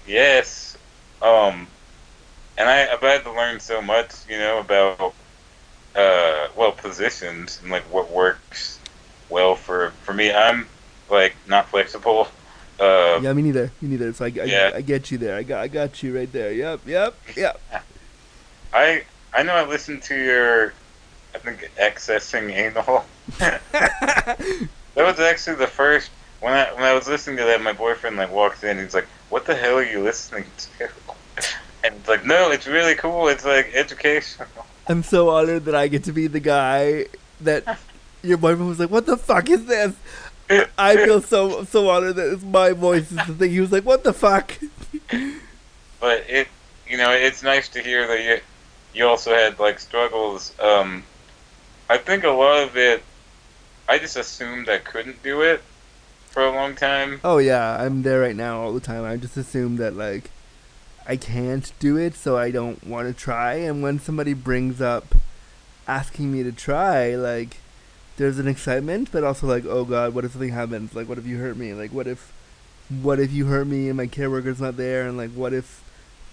[0.07, 0.77] Yes.
[1.21, 1.67] Um,
[2.57, 5.13] and I, I've had to learn so much, you know, about,
[5.95, 8.79] uh, well, positions and like what works
[9.29, 10.31] well for, for me.
[10.31, 10.67] I'm
[11.09, 12.27] like not flexible.
[12.79, 14.71] Uh, yeah me neither me neither so I, I, Yeah.
[14.75, 17.61] I get you there I got I got you right there yep yep yep
[18.73, 20.73] I, I know I listened to your,
[21.35, 23.05] I think, accessing anal.
[23.39, 24.37] that
[24.95, 26.09] was actually the first,
[26.39, 29.07] when I, when I was listening to that, my boyfriend like walked in, he's like,
[29.29, 30.45] what the hell are you listening
[30.77, 30.89] to?
[31.85, 33.27] And it's like, no, it's really cool.
[33.27, 34.47] It's like educational.
[34.87, 37.07] I'm so honored that I get to be the guy
[37.41, 37.77] that
[38.21, 39.93] your boyfriend was like what the fuck is this
[40.77, 43.85] I feel so so honored that it's my voice is the thing he was like
[43.85, 44.57] what the fuck
[45.99, 46.47] but it
[46.87, 48.39] you know it's nice to hear that you
[48.93, 51.03] you also had like struggles um
[51.89, 53.01] i think a lot of it
[53.87, 55.61] i just assumed i couldn't do it
[56.27, 59.03] for a long time Oh yeah, I'm there right now all the time.
[59.05, 60.31] I just assume that like
[61.05, 63.55] I can't do it, so I don't want to try.
[63.55, 65.15] And when somebody brings up
[65.87, 67.57] asking me to try, like
[68.17, 70.95] there's an excitement, but also like, oh god, what if something happens?
[70.95, 71.73] Like, what if you hurt me?
[71.73, 72.31] Like, what if,
[73.01, 75.07] what if you hurt me and my care worker's not there?
[75.07, 75.83] And like, what if,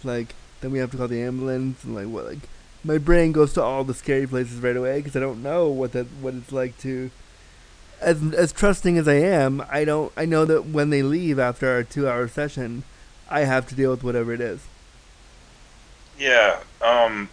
[0.04, 1.84] like, then we have to call the ambulance?
[1.84, 2.26] And like, what?
[2.26, 2.48] Like,
[2.84, 5.92] my brain goes to all the scary places right away because I don't know what
[5.92, 7.10] that what it's like to
[8.00, 10.10] as as trusting as I am, I don't.
[10.16, 12.84] I know that when they leave after our two-hour session,
[13.28, 14.60] I have to deal with whatever it is.
[16.18, 17.28] yeah um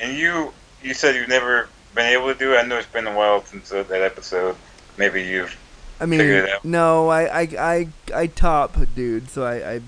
[0.00, 3.06] and you you said you've never been able to do it i know it's been
[3.06, 4.56] a while since uh, that episode
[4.98, 5.56] maybe you've
[6.00, 6.64] I mean, Figure it out.
[6.64, 9.30] no, I, I, I, I top, dude.
[9.30, 9.80] So I, I,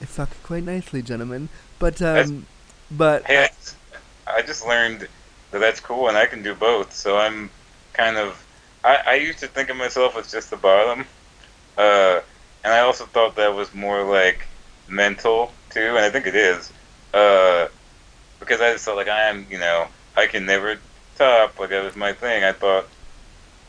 [0.00, 1.50] I fuck quite nicely, gentlemen.
[1.78, 2.46] But um,
[2.90, 3.76] but hey I just,
[4.26, 5.08] I just learned
[5.52, 7.48] that that's cool and i can do both so i'm
[7.92, 8.44] kind of
[8.82, 11.06] i, I used to think of myself as just the bottom
[11.78, 12.20] uh,
[12.64, 14.46] and i also thought that was more like
[14.88, 16.72] mental too and i think it is
[17.14, 17.68] uh,
[18.40, 20.78] because i just felt like i am you know i can never
[21.22, 22.86] top like that was my thing i thought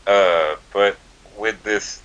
[0.06, 0.96] uh, but
[1.38, 2.02] with this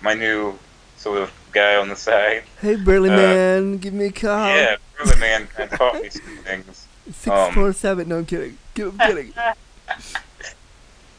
[0.00, 0.58] my new
[0.96, 4.48] sort of guy on the side hey, burly uh, man, give me a call.
[4.48, 8.08] yeah Burly man kind of taught me some things Six um, four seven.
[8.08, 8.58] No, I'm kidding.
[8.78, 9.32] I'm kidding.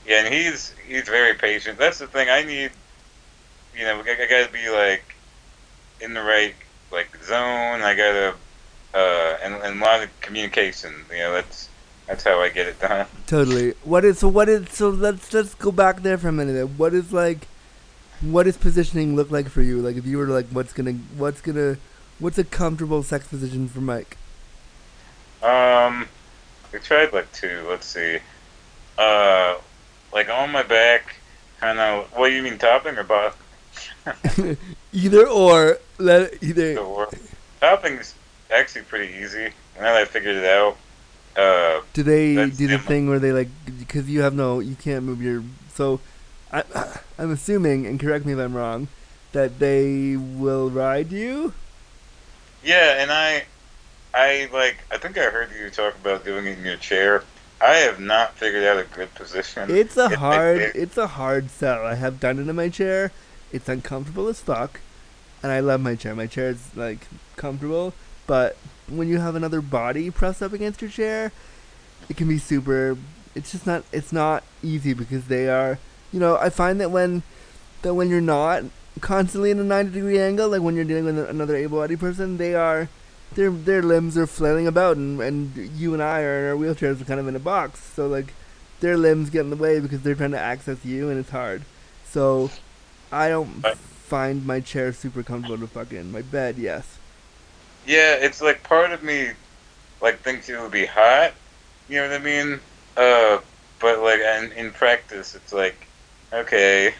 [0.05, 1.77] Yeah, and he's he's very patient.
[1.77, 2.29] That's the thing.
[2.29, 2.71] I need,
[3.77, 5.15] you know, I, I gotta be like
[6.01, 6.55] in the right
[6.91, 7.81] like zone.
[7.83, 8.33] I gotta
[8.95, 10.95] uh, and, and a lot of communication.
[11.11, 11.68] You know, that's
[12.09, 13.05] that's how I get it done.
[13.27, 13.75] Totally.
[13.83, 14.27] What is so?
[14.27, 14.89] What is so?
[14.89, 16.67] Let's let's go back there for a minute.
[16.71, 17.47] What is like?
[18.21, 19.79] What does positioning look like for you?
[19.79, 21.77] Like, if you were like, what's gonna, what's gonna,
[22.17, 24.17] what's a comfortable sex position for Mike?
[25.43, 26.07] Um,
[26.73, 27.63] we tried like two.
[27.69, 28.17] Let's see.
[28.97, 29.57] Uh,
[30.11, 31.15] like on my back,
[31.59, 32.09] kind of.
[32.17, 33.37] What do you mean, topping or bottom?
[34.91, 35.77] either or.
[35.99, 37.07] Let either.
[37.61, 38.15] Topping's
[38.51, 39.51] actually pretty easy.
[39.75, 40.75] Now that I figured it out.
[41.39, 43.49] Uh, Do they do the thing where they like
[43.79, 45.99] because you have no you can't move your so
[46.51, 46.63] I
[47.19, 48.87] I'm assuming and correct me if I'm wrong
[49.31, 51.53] that they will ride you
[52.63, 53.45] Yeah, and I,
[54.13, 54.77] I like.
[54.91, 57.23] I think I heard you talk about doing it in your chair.
[57.61, 59.69] I have not figured out a good position.
[59.69, 61.85] It's a It- hard it- it's a hard sell.
[61.85, 63.11] I have done it in my chair.
[63.53, 64.79] It's uncomfortable as fuck.
[65.41, 66.15] And I love my chair.
[66.15, 67.93] My chair is like comfortable,
[68.27, 68.57] but
[68.91, 71.31] when you have another body pressed up against your chair,
[72.09, 72.97] it can be super
[73.35, 75.77] it's just not it's not easy because they are
[76.11, 77.23] you know, I find that when
[77.81, 78.63] that when you're not
[78.99, 82.55] constantly in a 90 degree angle, like when you're dealing with another able-bodied person, they
[82.55, 82.89] are
[83.35, 87.05] their their limbs are flailing about and and you and I are in our wheelchairs
[87.05, 87.79] kind of in a box.
[87.93, 88.33] So like
[88.79, 91.63] their limbs get in the way because they're trying to access you and it's hard.
[92.05, 92.49] So
[93.11, 96.11] I don't find my chair super comfortable to fuck in.
[96.11, 96.97] My bed, yes.
[97.89, 99.31] Yeah, it's like part of me
[99.99, 101.33] like thinks it would be hot.
[101.89, 102.59] You know what I mean?
[102.95, 103.39] Uh,
[103.79, 105.87] but like in, in practice, it's like,
[106.31, 106.93] okay,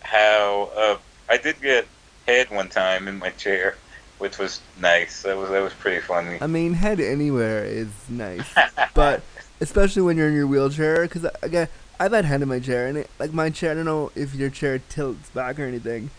[0.00, 0.72] how?
[0.76, 0.96] Uh,
[1.30, 1.86] I did get
[2.26, 3.76] head one time in my chair,
[4.18, 5.22] which was nice.
[5.22, 6.38] That was that was pretty funny.
[6.40, 8.52] I mean, head anywhere is nice,
[8.94, 9.22] but
[9.60, 11.68] especially when you're in your wheelchair, because again,
[12.00, 14.34] I've had head in my chair, and it, like my chair, I don't know if
[14.34, 16.10] your chair tilts back or anything,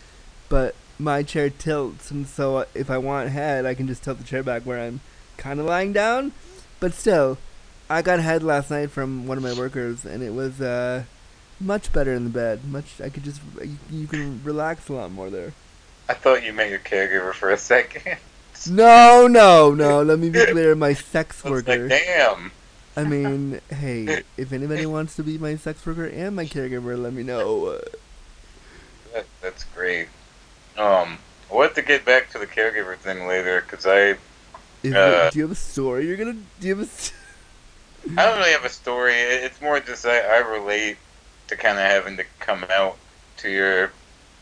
[0.47, 4.23] but my chair tilts, and so if I want head, I can just tilt the
[4.23, 5.01] chair back where I'm
[5.37, 6.31] kind of lying down.
[6.79, 7.37] But still,
[7.89, 11.03] I got head last night from one of my workers, and it was uh,
[11.59, 12.65] much better in the bed.
[12.65, 15.53] Much, I could just you, you can relax a lot more there.
[16.09, 18.17] I thought you meant your caregiver for a second.
[18.69, 20.03] No, no, no.
[20.03, 20.73] Let me be clear.
[20.73, 21.89] My sex worker.
[21.89, 22.51] like, damn.
[22.95, 27.11] I mean, hey, if anybody wants to be my sex worker and my caregiver, let
[27.11, 27.79] me know.
[29.11, 30.07] That, that's great.
[30.77, 31.17] Um,
[31.51, 34.11] we'll have to get back to the caregiver thing later because I
[34.89, 36.33] Uh, do you have a story you're gonna?
[36.59, 38.19] Do you have a?
[38.19, 39.13] I don't really have a story.
[39.13, 40.97] It's more just I, I relate
[41.47, 42.97] to kind of having to come out
[43.37, 43.91] to your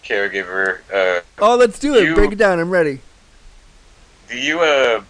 [0.04, 0.80] caregiver.
[0.92, 2.04] Uh, Oh, let's do it.
[2.06, 2.60] You- Break it down.
[2.60, 3.00] I'm ready.
[4.30, 5.04] do you uh,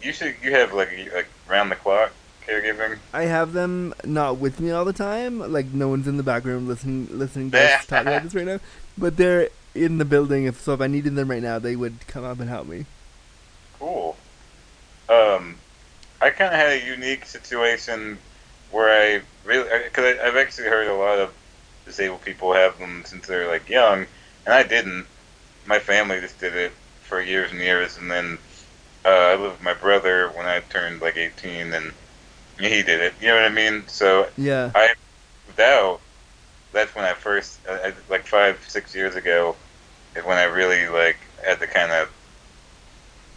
[0.00, 2.12] you should you have like a, like round the clock
[2.46, 2.98] caregiving?
[3.12, 5.40] I have them not with me all the time.
[5.52, 8.46] Like no one's in the back room listening listening to us talk about this right
[8.46, 8.60] now.
[8.96, 10.44] But they're in the building.
[10.44, 12.86] If so, if I needed them right now, they would come up and help me.
[13.78, 14.16] Cool.
[15.08, 15.56] Um,
[16.20, 18.18] I kind of had a unique situation
[18.70, 21.32] where I really because I've actually heard a lot of
[21.84, 24.06] disabled people have them since they're like young,
[24.46, 25.06] and I didn't.
[25.66, 28.38] My family just did it for years and years, and then
[29.04, 31.92] uh, I lived with my brother when I turned like 18, and
[32.58, 33.14] he did it.
[33.20, 33.84] You know what I mean?
[33.86, 34.70] So Yeah.
[34.74, 34.94] I
[35.58, 36.00] out.
[36.72, 39.54] That's when I first, uh, I, like five, six years ago,
[40.14, 42.10] is when I really like had to kind of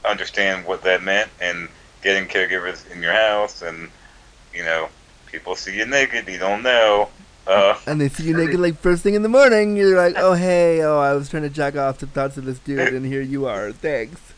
[0.06, 1.68] understand what that meant and
[2.02, 3.90] getting caregivers in your house and
[4.54, 4.88] you know
[5.26, 7.10] people see you naked you don't know
[7.48, 9.78] uh, And they see you naked like first thing in the morning.
[9.78, 12.60] You're like, oh hey, oh I was trying to jack off to thoughts of this
[12.60, 13.72] dude, and here you are.
[13.72, 14.34] Thanks.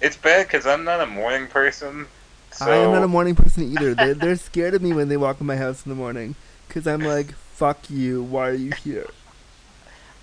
[0.00, 2.06] it's bad because i'm not a morning person
[2.52, 3.94] so I am not a morning person either.
[3.94, 6.34] They're, they're scared of me when they walk in my house in the morning.
[6.68, 9.06] Because I'm like, fuck you, why are you here?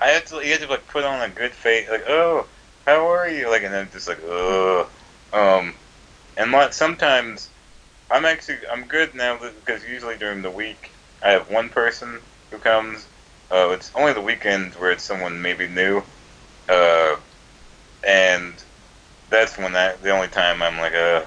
[0.02, 2.46] I have to you have to like put on a good face like oh
[2.86, 3.48] how are you?
[3.50, 4.88] Like and then just like ugh.
[5.32, 5.76] Um
[6.38, 7.50] and like sometimes
[8.10, 10.90] i'm actually i'm good now because usually during the week
[11.22, 13.06] i have one person who comes.
[13.52, 16.02] Uh it's only the weekends where it's someone maybe new.
[16.68, 17.16] Uh
[18.08, 18.54] and
[19.30, 21.24] that's when that the only time i'm like uh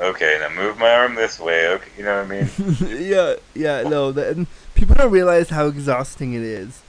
[0.00, 2.48] okay now move my arm this way okay you know what i mean?
[3.02, 4.12] Yeah, yeah, no.
[4.12, 6.82] That, people don't realize how exhausting it is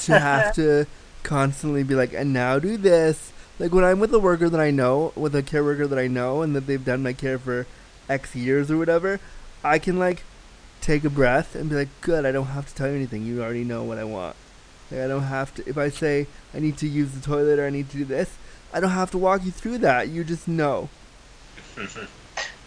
[0.00, 0.86] to have to
[1.22, 3.32] constantly be like, and now do this.
[3.58, 6.06] Like when I'm with a worker that I know, with a care worker that I
[6.06, 7.66] know, and that they've done my care for
[8.08, 9.20] X years or whatever,
[9.62, 10.22] I can like
[10.80, 13.24] take a breath and be like, good, I don't have to tell you anything.
[13.24, 14.36] You already know what I want.
[14.90, 15.68] Like I don't have to.
[15.68, 18.36] If I say I need to use the toilet or I need to do this,
[18.72, 20.08] I don't have to walk you through that.
[20.08, 20.88] You just know.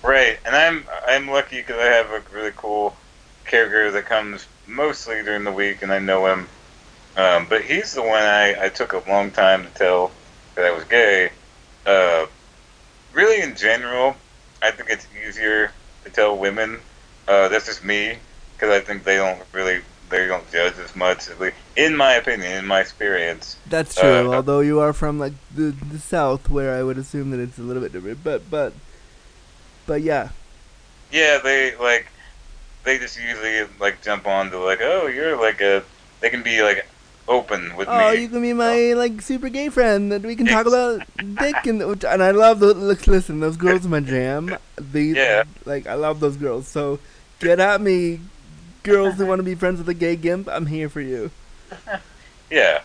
[0.03, 2.93] Right, and I'm I'm lucky because I have a really cool
[3.45, 6.49] caregiver that comes mostly during the week, and I know him.
[7.15, 10.11] Um, but he's the one I, I took a long time to tell
[10.55, 11.29] that I was gay.
[11.85, 12.25] Uh,
[13.13, 14.15] really, in general,
[14.61, 15.71] I think it's easier
[16.05, 16.79] to tell women.
[17.27, 18.17] Uh, that's just me
[18.55, 21.29] because I think they don't really they don't judge as much.
[21.29, 23.57] At least in my opinion, in my experience.
[23.65, 24.31] That's true.
[24.31, 27.57] Uh, although you are from like the the south, where I would assume that it's
[27.57, 28.23] a little bit different.
[28.23, 28.73] But but
[29.85, 30.29] but yeah,
[31.11, 32.07] Yeah, they like
[32.83, 35.83] they just usually like jump on to like, oh, you're like a.
[36.21, 36.85] They can be like
[37.27, 37.93] open with me.
[37.93, 38.21] oh, me.
[38.21, 41.01] you can be my like super gay friend that we can talk about
[41.35, 42.75] dick and which- and I love those.
[42.75, 44.57] Look, listen, those girls are my jam.
[44.79, 45.43] These Yeah.
[45.65, 46.67] like I love those girls.
[46.67, 46.99] So
[47.39, 48.19] get at me,
[48.83, 50.47] girls who want to be friends with a gay gimp.
[50.49, 51.31] I'm here for you.
[52.49, 52.81] Yeah,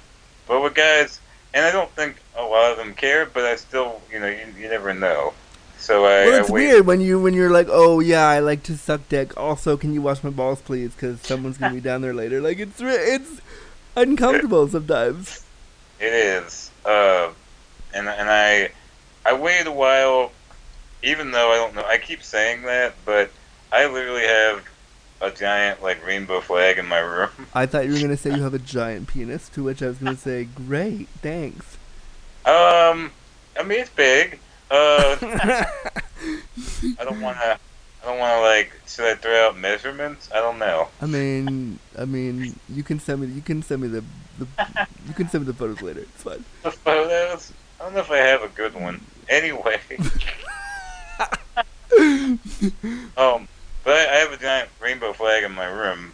[0.47, 1.21] but with guys,
[1.53, 4.47] and I don't think a lot of them care, but I still, you know, you,
[4.59, 5.35] you never know.
[5.79, 8.63] So I, Well, it's I weird when you when you're like, oh yeah, I like
[8.65, 9.37] to suck dick.
[9.37, 10.95] Also, can you wash my balls, please?
[10.95, 12.41] Because someone's gonna be down there later.
[12.41, 13.41] Like it's it's
[13.99, 15.45] uncomfortable sometimes.
[16.01, 17.31] It is, uh,
[17.95, 18.71] and and I
[19.27, 20.33] I waited a while,
[21.03, 21.85] even though I don't know.
[21.85, 23.31] I keep saying that, but
[23.73, 24.65] I literally have
[25.21, 27.31] a giant like rainbow flag in my room.
[27.55, 29.49] I thought you were gonna say you have a giant penis.
[29.51, 31.77] To which I was gonna say, great, thanks.
[32.45, 33.11] Um,
[33.59, 34.39] I mean it's big.
[34.71, 35.67] Uh, I
[37.05, 37.59] don't want to.
[38.09, 38.73] I don't want to like.
[38.87, 40.31] Should I throw out measurements?
[40.35, 40.89] I don't know.
[41.03, 43.27] I mean, I mean, you can send me.
[43.27, 44.03] You can send me the,
[44.39, 44.47] the
[45.07, 46.01] you can send me the photos later.
[46.01, 46.43] It's fine.
[46.63, 47.53] The photos.
[47.79, 49.05] I don't know if I have a good one.
[49.29, 49.79] Anyway.
[53.19, 53.47] um,
[53.85, 56.13] but I, I have a giant rainbow flag in my room,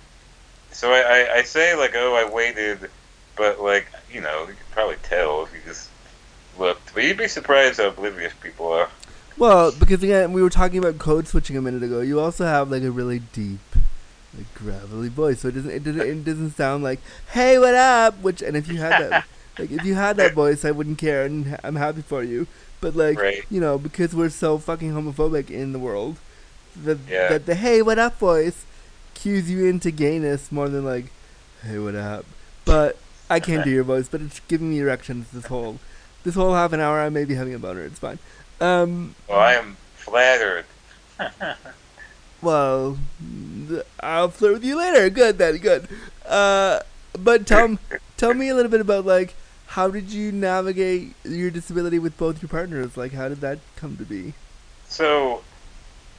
[0.73, 2.91] so I, I, I say like, oh, I waited,
[3.37, 5.91] but like, you know, you could probably tell if you just
[6.59, 6.93] looked.
[6.93, 8.91] But you'd be surprised how oblivious people are.
[9.45, 12.01] Well, because again, we were talking about code switching a minute ago.
[12.01, 13.61] You also have like a really deep,
[14.35, 16.99] like gravelly voice, so it doesn't it doesn't, it doesn't sound like
[17.33, 19.25] "Hey, what up?" Which and if you had that,
[19.59, 22.47] like if you had that voice, I wouldn't care, and I'm happy for you.
[22.81, 23.45] But like Right.
[23.51, 26.17] you know, because we're so fucking homophobic in the world,
[26.83, 27.29] that Yeah.
[27.29, 28.65] that the "Hey, what up?" voice
[29.13, 31.13] cues you into gayness more than like
[31.63, 32.25] "Hey, what up?"
[32.65, 32.97] But
[33.29, 35.81] I can't do your voice, but it's giving me erections this whole
[36.25, 36.99] this whole half an hour.
[36.99, 37.83] I may be having a boner.
[37.83, 38.19] It's fine.
[38.61, 40.67] Um, Well, I am flattered.
[42.43, 42.99] Well,
[44.01, 45.09] I'll flirt with you later.
[45.09, 45.89] Good, then, good.
[46.27, 46.81] Uh,
[47.19, 47.79] but tell
[48.19, 49.35] tell me a little bit about like
[49.75, 52.97] how did you navigate your disability with both your partners?
[52.97, 54.35] Like, how did that come to be?
[54.87, 55.43] So,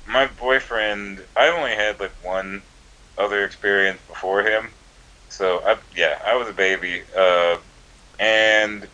[0.08, 2.62] my boyfriend, I only had like one
[3.18, 4.68] other experience before him.
[5.30, 7.04] So, I, yeah, I was a baby.
[7.16, 7.58] Uh,
[8.20, 8.88] and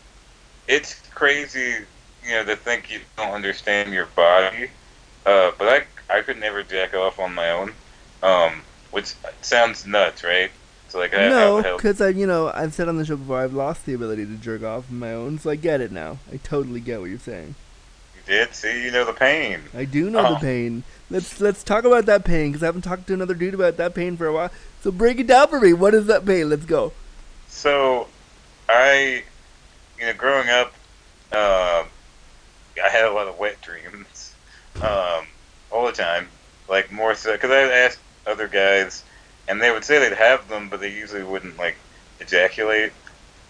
[0.68, 1.78] it's crazy,
[2.24, 4.68] you know, to think you don't understand your body.
[5.24, 7.72] Uh, but I, I could never jack off on my own.
[8.22, 10.50] Um, which sounds nuts, right?
[10.88, 13.54] So, like, I, no, because I, you know, I've said on the show before I've
[13.54, 16.18] lost the ability to jerk off on my own, so I get it now.
[16.30, 17.54] I totally get what you're saying.
[18.14, 18.54] You did?
[18.54, 19.60] See, you know the pain.
[19.74, 20.40] I do know the Oh.
[20.40, 20.82] pain.
[21.10, 23.94] Let's let's talk about that pain because I haven't talked to another dude about that
[23.94, 24.50] pain for a while.
[24.82, 25.72] So break it down for me.
[25.72, 26.50] What is that pain?
[26.50, 26.92] Let's go.
[27.48, 28.08] So,
[28.68, 29.22] I,
[29.98, 30.72] you know, growing up,
[31.32, 31.86] um,
[32.82, 34.34] I had a lot of wet dreams,
[34.76, 35.26] um,
[35.70, 36.28] all the time.
[36.68, 39.02] Like more so, because I asked other guys,
[39.48, 41.76] and they would say they'd have them, but they usually wouldn't like
[42.20, 42.92] ejaculate.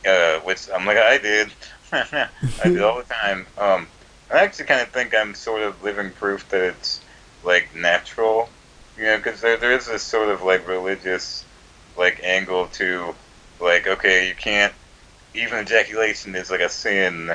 [0.06, 1.52] Uh, which I'm like, I did.
[1.92, 2.28] I
[2.64, 3.46] did all the time.
[3.56, 3.86] Um,
[4.32, 7.00] I actually kind of think I'm sort of living proof that it's
[7.44, 8.48] like natural,
[8.96, 11.44] you know, because there there is this sort of like religious
[11.96, 13.14] like angle to
[13.60, 14.72] like okay you can't
[15.34, 17.30] even ejaculation is like a sin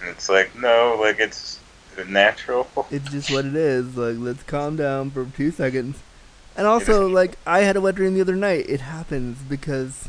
[0.00, 1.60] and it's like no like it's
[2.08, 3.96] natural It's just what it is.
[3.96, 5.98] Like, let's calm down for two seconds.
[6.56, 8.66] And also, like, I had a wet dream the other night.
[8.68, 10.08] It happens because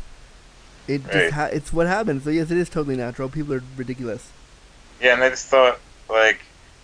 [0.86, 1.12] it Right.
[1.12, 2.24] just ha- it's what happens.
[2.24, 3.28] So yes, it is totally natural.
[3.28, 4.30] People are ridiculous.
[5.00, 6.40] yeah and i just thought like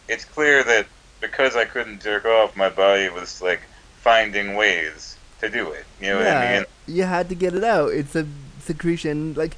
[0.08, 0.86] it's clear that
[1.20, 3.60] because i couldn't jerk off my body was like
[4.00, 7.52] finding ways to do it you know what i yeah, mean you had to get
[7.54, 7.92] it out.
[7.92, 8.26] It's a
[8.60, 9.34] secretion.
[9.34, 9.56] Like,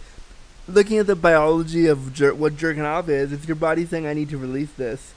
[0.69, 4.13] looking at the biology of jer- what jerking off is, it's your body saying, "I
[4.15, 5.13] need to release this,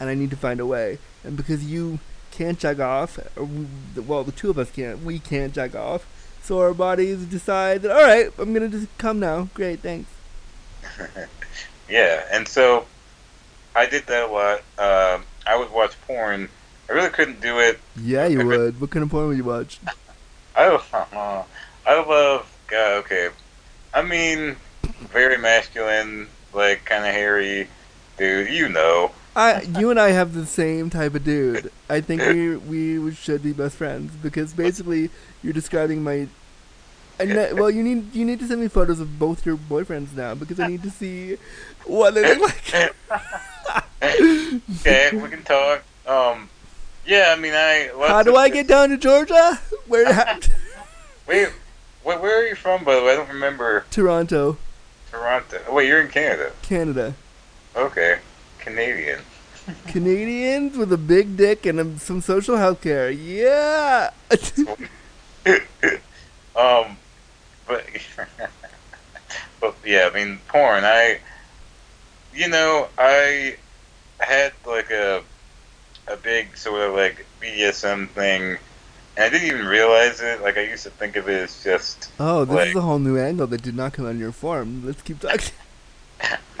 [0.00, 1.98] and I need to find a way." And because you
[2.30, 3.66] can't jack off, or we,
[4.00, 5.02] well, the two of us can't.
[5.04, 6.06] We can't jack off.
[6.42, 9.48] So our bodies decide that, all right, I'm gonna just come now.
[9.54, 10.08] Great, thanks.
[11.88, 12.86] yeah and so
[13.74, 16.48] i did that a lot um, i would watch porn
[16.88, 18.80] i really couldn't do it Yeah, you would.
[18.80, 19.80] What kind of porn would you watch?
[20.54, 20.78] I,
[21.86, 22.98] I love God.
[23.04, 23.28] Okay,
[23.94, 24.56] I mean,
[25.00, 27.68] very masculine, like kind of hairy
[28.16, 28.50] dude.
[28.50, 31.70] You know, I, you and I have the same type of dude.
[31.88, 32.22] I think
[32.68, 35.10] we we should be best friends because basically
[35.42, 36.28] you're describing my.
[37.20, 40.14] And that- well, you need you need to send me photos of both your boyfriends
[40.14, 41.36] now because I need to see
[41.84, 42.94] what they look like.
[44.02, 45.82] okay, we can talk.
[46.06, 46.48] Um,
[47.06, 47.90] yeah, I mean, I.
[48.06, 49.58] How do I get down to Georgia?
[49.86, 50.06] Where?
[51.26, 51.48] Wait,
[52.04, 53.12] wait, where are you from, by the way?
[53.12, 54.56] I don't remember Toronto,
[55.10, 55.60] Toronto.
[55.68, 56.52] Oh, wait, you're in Canada.
[56.62, 57.14] Canada.
[57.74, 58.18] Okay,
[58.58, 59.20] Canadian.
[59.86, 63.10] Canadians with a big dick and um, some social health care.
[63.10, 64.10] Yeah.
[66.56, 66.96] um,
[67.66, 67.84] but
[69.60, 70.84] but yeah, I mean, porn.
[70.84, 71.20] I,
[72.34, 73.56] you know, I
[74.18, 75.22] had like a
[76.06, 78.58] a big sort of like BDSM thing,
[79.18, 80.40] and I didn't even realize it.
[80.40, 82.98] Like I used to think of it as just oh, this Like- is a whole
[83.00, 84.86] new angle that did not come out in your form.
[84.86, 85.52] Let's keep talking.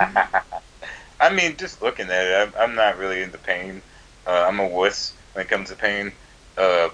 [1.20, 3.82] I mean, just looking at it, I'm, I'm not really into pain.
[4.26, 6.12] Uh, I'm a wuss when it comes to pain.
[6.56, 6.90] Uh,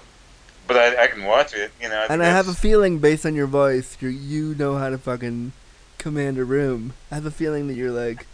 [0.67, 2.05] but I, I can watch it, you know.
[2.09, 5.51] And I have a feeling, based on your voice, you you know how to fucking
[5.99, 6.93] command a room.
[7.11, 8.25] I have a feeling that you're like,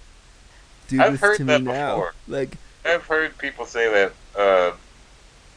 [0.88, 1.96] do I've this heard to me that now.
[1.96, 2.14] before.
[2.28, 4.14] Like, I've heard people say that.
[4.40, 4.76] Uh,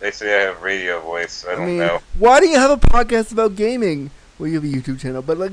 [0.04, 1.46] they say I have radio voice.
[1.48, 2.00] I I don't mean, know.
[2.18, 4.10] why do you have a podcast about gaming?
[4.38, 5.52] Well, you have a YouTube channel, but like,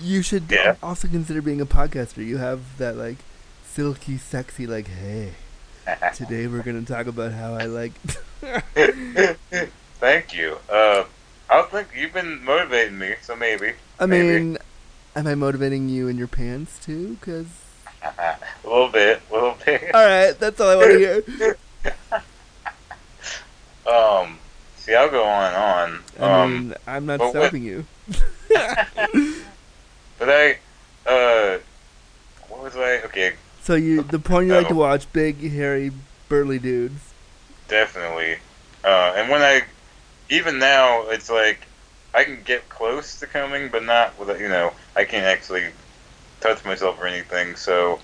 [0.00, 0.76] you, should Yeah.
[0.80, 2.24] also consider being a podcaster.
[2.24, 3.16] You have that like
[3.68, 5.32] silky, sexy, like, hey,
[6.14, 7.92] today we're gonna talk about how I like.
[9.98, 10.58] Thank you.
[10.70, 11.04] Uh,
[11.50, 13.72] I think you've been motivating me, so maybe.
[13.98, 14.28] I Maybe.
[14.40, 14.58] mean,
[15.16, 17.16] am I motivating you in your pants too?
[17.22, 17.46] Cause
[18.04, 19.92] a little bit, a little bit.
[19.94, 21.56] all right, that's all I want to hear.
[23.86, 24.38] Um,
[24.76, 26.04] see, I'll go on and on.
[26.20, 27.86] I Um, mean, I'm not stopping you.
[30.18, 30.58] but I,
[31.06, 31.58] uh,
[32.48, 33.02] what was I?
[33.06, 35.92] Okay, So you, the porn you like to watch, big, hairy,
[36.28, 37.12] burly dudes.
[37.68, 38.36] definitely.
[38.84, 39.62] Uh, and when I,
[40.30, 41.66] even now, it's like
[42.14, 45.66] I can get close to coming, but not with you know I can't actually
[46.40, 47.56] touch myself or anything.
[47.56, 48.00] So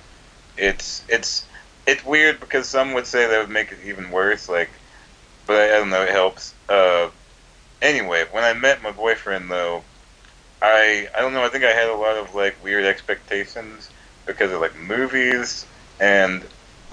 [0.57, 1.47] it's it's
[1.87, 4.49] it's weird because some would say that would make it even worse.
[4.49, 4.71] Like,
[5.47, 6.03] but I, don't know.
[6.03, 6.55] It helps.
[6.69, 7.11] Uh,
[7.81, 9.83] anyway, when I met my boyfriend though,
[10.61, 11.45] I I don't know.
[11.45, 13.91] I think I had a lot of like weird expectations
[14.27, 15.67] because of like movies,
[16.01, 16.43] and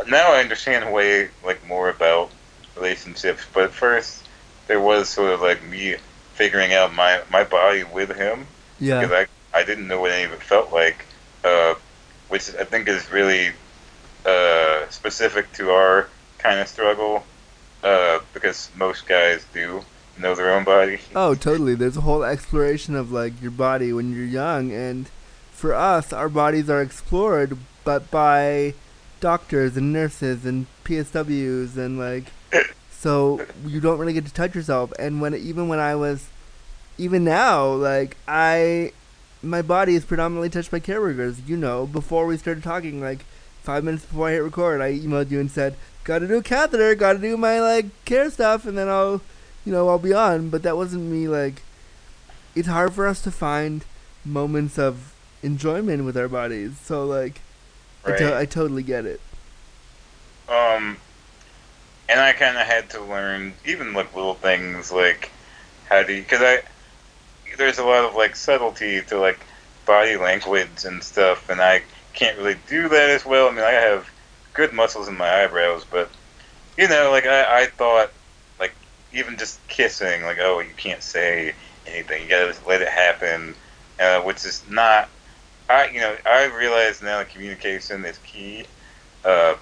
[0.08, 2.32] now I understand way like more about
[2.76, 3.45] relationships.
[3.54, 4.24] But at first,
[4.68, 5.95] there was sort of like me
[6.34, 8.47] figuring out my my body with him
[8.80, 9.02] Yeah.
[9.02, 11.06] because I I didn't know what any of it felt like,
[11.43, 11.76] uh,
[12.30, 13.52] which I think is really
[14.26, 17.24] uh, specific to our kind of struggle,
[17.84, 19.84] uh, because most guys do
[20.17, 20.99] know their own body.
[21.15, 21.75] Oh, totally.
[21.75, 25.09] There's a whole exploration of like your body when you're young, and
[25.51, 28.73] for us, our bodies are explored, but by
[29.19, 32.32] doctors and nurses and PSWs and like,
[32.91, 34.93] so you don't really get to touch yourself.
[34.97, 36.30] And when even when I was,
[36.97, 38.93] even now, like I,
[39.41, 41.45] my body is predominantly touched by caregivers.
[41.47, 43.25] You know, before we started talking, like
[43.61, 46.43] five minutes before I hit record, I emailed you and said, "Got to do a
[46.43, 49.22] catheter, got to do my like care stuff, and then I'll."
[49.66, 51.62] you know, I'll be on, but that wasn't me like
[52.56, 53.86] it's hard for us to find
[54.26, 56.80] moments of enjoyment with our bodies.
[56.80, 57.41] So like
[58.06, 59.22] I, to- I totally get it.
[60.47, 60.97] Um,
[62.08, 65.30] and I kind of had to learn even like little things like
[65.88, 66.64] how do you because I
[67.58, 69.39] there's a lot of like subtlety to like
[69.86, 71.84] body language and stuff, and I
[72.14, 73.50] can't really do that as well.
[73.50, 74.10] I mean, I have
[74.60, 76.10] good muscles in my eyebrows, but
[76.78, 78.12] you know, like I, I thought
[78.60, 78.74] like
[79.14, 81.53] even just kissing, like oh, you can't say
[81.88, 83.55] anything, you gotta let it happen,
[84.01, 85.07] uh, which is not.
[85.70, 88.66] I you know I realize now that communication is key.
[89.24, 89.55] Uh,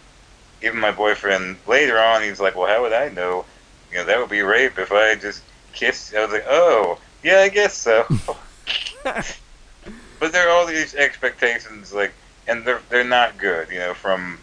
[0.63, 3.45] even my boyfriend later on, he's like, "Well, how would I know?
[3.91, 5.43] You know, that would be rape if I just
[5.73, 8.03] kissed." I was like, "Oh, yeah, I guess so."
[9.03, 12.13] but there are all these expectations, like,
[12.47, 14.39] and they're they're not good, you know, from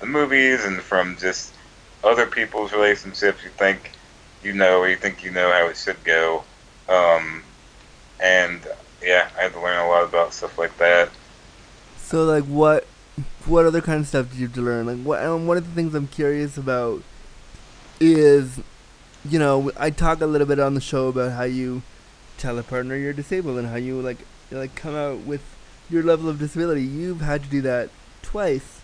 [0.00, 1.52] the movies and from just
[2.02, 3.44] other people's relationships.
[3.44, 3.92] You think
[4.42, 6.42] you know, or you think you know how it should go,
[6.88, 7.42] um,
[8.18, 8.60] and
[9.02, 11.10] yeah, I had to learn a lot about stuff like that.
[11.98, 12.86] So like what
[13.46, 14.86] what other kind of stuff did you have to learn?
[14.86, 17.02] Like what um, one of the things I'm curious about
[18.00, 18.60] is
[19.28, 21.82] you know, I talk a little bit on the show about how you
[22.38, 25.42] tell a partner you're disabled and how you like like come out with
[25.90, 26.82] your level of disability.
[26.82, 27.90] You've had to do that
[28.22, 28.79] twice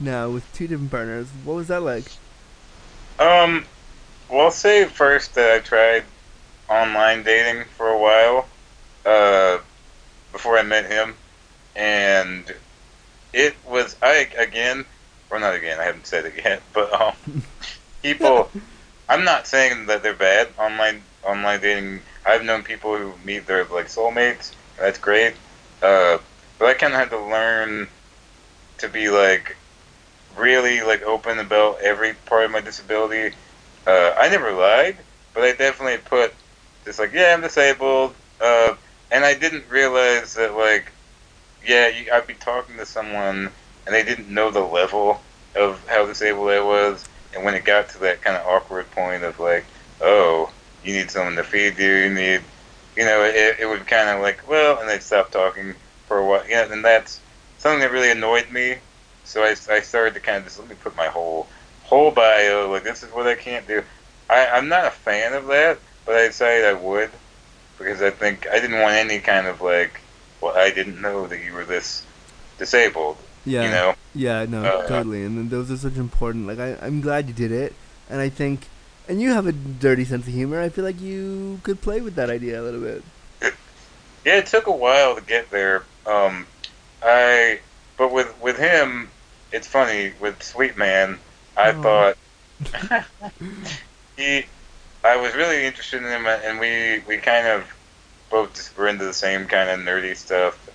[0.00, 1.28] now with two different partners.
[1.44, 2.04] What was that like?
[3.18, 3.64] Um,
[4.30, 6.04] well, I'll say first that I tried
[6.68, 8.46] online dating for a while
[9.04, 9.58] uh,
[10.32, 11.14] before I met him,
[11.76, 12.44] and
[13.32, 14.84] it was I again,
[15.30, 15.78] or not again.
[15.78, 17.42] I haven't said it yet, but um,
[18.02, 18.50] people.
[19.08, 22.00] I'm not saying that they're bad online online dating.
[22.24, 24.52] I've known people who meet their like soulmates.
[24.78, 25.34] That's great,
[25.82, 26.18] uh,
[26.58, 27.88] but I kind of had to learn
[28.78, 29.56] to be like
[30.36, 33.34] really like open about every part of my disability.
[33.86, 34.96] Uh, I never lied,
[35.34, 36.34] but I definitely put
[36.84, 38.74] just like, yeah, I'm disabled, uh,
[39.10, 40.92] and I didn't realize that like,
[41.66, 43.50] yeah, you, I'd be talking to someone
[43.86, 45.20] and they didn't know the level
[45.56, 47.04] of how disabled I was,
[47.34, 49.64] and when it got to that kind of awkward point of like,
[50.00, 50.50] oh,
[50.84, 52.42] you need someone to feed you, you need,
[52.96, 55.74] you know, it, it would kind of like, well, and they'd stop talking
[56.06, 57.20] for a while, yeah, and that's
[57.58, 58.76] something that really annoyed me.
[59.30, 61.46] So I, I started to kind of just let me put my whole
[61.84, 63.82] whole bio like this is what I can't do.
[64.28, 67.10] I, I'm not a fan of that, but I decided I would
[67.78, 70.00] because I think I didn't want any kind of like
[70.40, 72.04] well I didn't know that you were this
[72.58, 73.18] disabled.
[73.46, 73.64] Yeah.
[73.64, 73.94] You know.
[74.14, 75.24] Yeah, no, Uh, totally.
[75.24, 76.48] And then those are such important.
[76.48, 77.74] Like, I, I'm glad you did it,
[78.10, 78.66] and I think,
[79.08, 80.60] and you have a dirty sense of humor.
[80.60, 83.04] I feel like you could play with that idea a little bit.
[84.24, 85.84] Yeah, it took a while to get there.
[86.06, 86.46] Um,
[87.02, 87.60] I,
[87.96, 89.08] but with with him,
[89.52, 90.12] it's funny.
[90.20, 91.18] With Sweet Man,
[91.56, 91.72] I Oh.
[91.72, 92.16] thought
[94.16, 94.44] he,
[95.04, 97.64] I was really interested in him, and we we kind of
[98.30, 100.68] both just were into the same kind of nerdy stuff.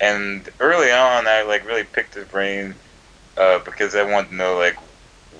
[0.00, 2.74] And early on, I like really picked his brain
[3.36, 4.76] uh, because I wanted to know like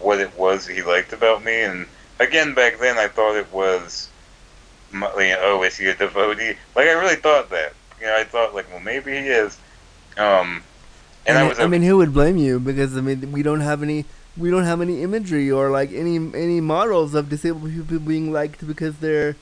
[0.01, 1.63] what it was he liked about me.
[1.63, 1.87] And
[2.21, 4.09] again, back then, I thought it was
[4.93, 5.11] you know,
[5.43, 6.59] oh, is he a devotee?
[6.75, 7.75] Like I really thought that.
[8.01, 9.59] You know, I thought like, well, maybe he is.
[10.17, 10.63] Um,
[11.27, 11.59] and I was.
[11.59, 12.61] I mean, who would blame you?
[12.61, 14.07] Because I mean, we don't have any,
[14.37, 18.67] we don't have any imagery or like any any models of disabled people being liked
[18.67, 19.37] because they're,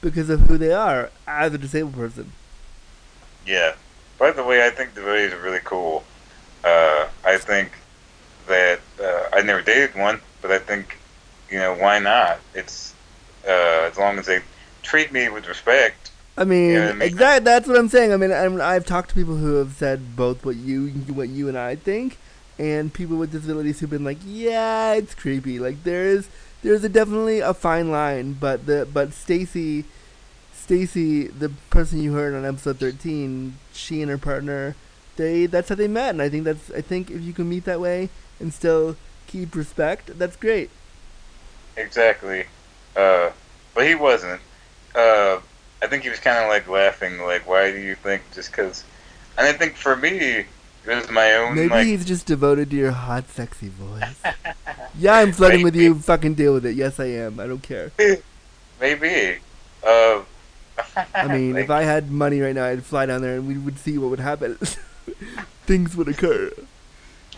[0.00, 2.32] because of who they are as a disabled person.
[3.46, 3.74] yeah.
[4.18, 6.04] By the way, I think devotees are really cool.
[6.62, 7.72] Uh, I think
[8.46, 10.98] that uh, I never dated one, but I think
[11.50, 12.40] you know why not?
[12.54, 12.94] It's
[13.46, 14.40] uh, as long as they
[14.82, 16.10] treat me with respect.
[16.36, 17.44] I mean, Yeah, I mean- exact.
[17.44, 18.12] That's what I'm saying.
[18.12, 21.48] I mean, I'm, I've talked to people who have said both what you, what you
[21.48, 22.18] and I think,
[22.58, 25.58] and people with disabilities who've been like, yeah, it's creepy.
[25.58, 26.28] Like there is,
[26.62, 29.84] there's a definitely a fine line, but the but Stacy,
[30.54, 34.74] Stacy, the person you heard on episode 13, she and her partner,
[35.16, 37.64] they that's how they met, and I think that's I think if you can meet
[37.66, 38.08] that way
[38.40, 38.96] and still
[39.28, 40.70] keep respect, that's great.
[41.76, 42.44] Exactly.
[42.96, 43.30] Uh,
[43.74, 44.40] but he wasn't.
[44.94, 45.40] Uh,
[45.84, 48.84] I think he was kind of like laughing, like, why do you think just because?
[49.36, 50.46] And I think for me, it
[50.86, 51.86] was my own Maybe like.
[51.86, 54.22] he's just devoted to your hot, sexy voice.
[54.98, 55.94] yeah, I'm flirting with you.
[55.96, 56.74] Fucking deal with it.
[56.74, 57.38] Yes, I am.
[57.38, 57.92] I don't care.
[58.80, 59.38] Maybe.
[59.86, 60.22] Uh,
[61.14, 63.58] I mean, like, if I had money right now, I'd fly down there and we
[63.58, 64.56] would see what would happen.
[65.66, 66.50] Things would occur.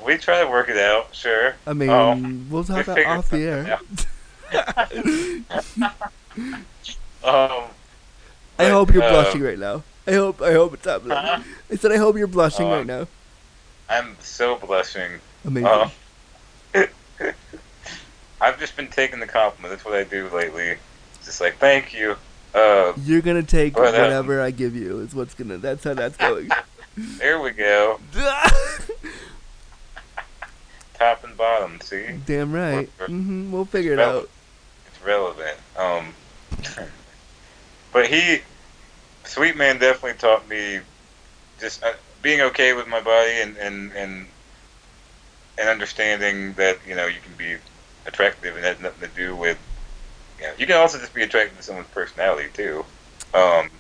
[0.04, 1.56] we try to work it out, sure.
[1.66, 2.14] I mean, Oh,
[2.50, 3.78] we'll talk we about off the air.
[7.24, 7.64] Um,
[8.58, 9.82] I hope you're uh, blushing right now.
[10.06, 10.40] I hope.
[10.40, 11.16] I hope it's happening.
[11.16, 11.40] Huh?
[11.70, 13.06] I said I hope you're blushing Uh, right now.
[13.88, 15.12] I'm so blushing.
[15.44, 15.68] Amazing.
[15.68, 15.90] Um,
[18.40, 19.72] I've just been taking the compliment.
[19.72, 20.76] That's what I do lately.
[21.24, 22.16] Just like, thank you.
[22.54, 25.00] Uh, you're gonna take but, uh, whatever I give you.
[25.00, 25.58] Is what's gonna.
[25.58, 26.48] That's how that's going.
[26.96, 28.00] there we go.
[30.94, 32.06] Top and bottom, see?
[32.24, 32.88] Damn right.
[32.98, 34.30] We're- hmm We'll figure it Well, out.
[34.86, 35.58] it's relevant.
[35.76, 36.14] Um,
[37.96, 38.40] but he,
[39.24, 40.80] Sweet Man, definitely taught me
[41.58, 44.26] just uh, being okay with my body and and and
[45.56, 47.56] and understanding that you know you can be
[48.04, 49.56] attractive and has nothing to do with.
[50.38, 52.84] You know, you can also just be attracted to someone's personality too.
[53.32, 53.70] Um,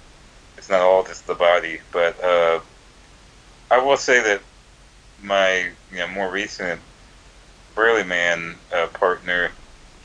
[0.56, 2.60] it's not all just the body, but uh,
[3.70, 4.40] I will say that
[5.22, 6.80] my you know more recent
[7.74, 9.50] Burly Man uh, partner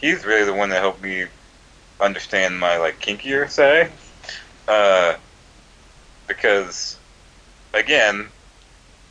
[0.01, 1.27] he's really the one that helped me
[2.01, 3.89] understand my like kinkier say,
[4.67, 5.15] Uh,
[6.27, 6.97] because
[7.73, 8.27] again,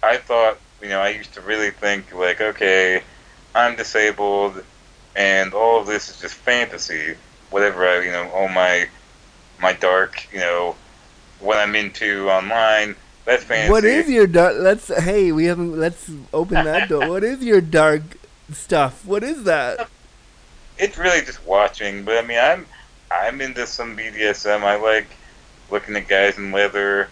[0.03, 3.03] I thought you know I used to really think like okay,
[3.55, 4.63] I'm disabled,
[5.17, 7.17] and all of this is just fantasy.
[7.51, 8.89] Whatever I you know all my
[9.61, 10.77] my dark you know
[11.39, 12.97] what I'm into online.
[13.25, 13.71] That's fantasy.
[13.71, 14.57] What is your dark?
[14.59, 14.89] Let's.
[14.89, 15.79] Hey, we haven't.
[15.79, 17.09] Let's open that door.
[17.09, 18.03] What is your dark
[18.51, 19.05] stuff?
[19.05, 19.89] What is that?
[20.81, 22.05] it's really just watching.
[22.05, 22.67] But I mean, I'm
[23.11, 24.63] I'm into some BDSM.
[24.63, 25.07] I like
[25.71, 27.09] looking at guys in leather.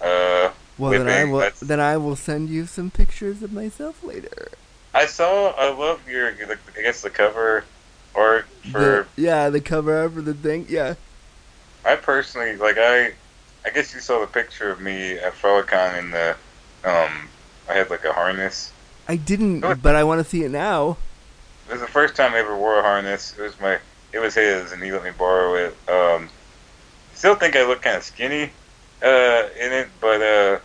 [0.00, 1.38] Uh, Well, then I will.
[1.40, 4.48] that's- Then I will send you some pictures of myself later.
[4.94, 5.50] I saw.
[5.50, 6.28] I love your.
[6.30, 7.64] I guess the cover
[8.14, 8.78] art for.
[8.78, 10.66] The- yeah, the cover art for the thing.
[10.68, 10.94] Yeah.
[11.84, 12.76] I personally like.
[12.78, 13.12] I.
[13.66, 16.36] I guess you saw the picture of me at Frolicon in the.
[16.84, 17.28] Um,
[17.68, 18.72] I had like a harness.
[19.08, 20.96] I didn't, but I want to see it now.
[21.68, 23.34] It was the first time I ever wore a harness.
[23.38, 23.78] It was my.
[24.12, 25.76] It was his, and he let me borrow it.
[25.88, 26.28] Um,
[27.14, 28.50] still think I look kind of skinny,
[29.02, 30.58] uh, in it, but uh,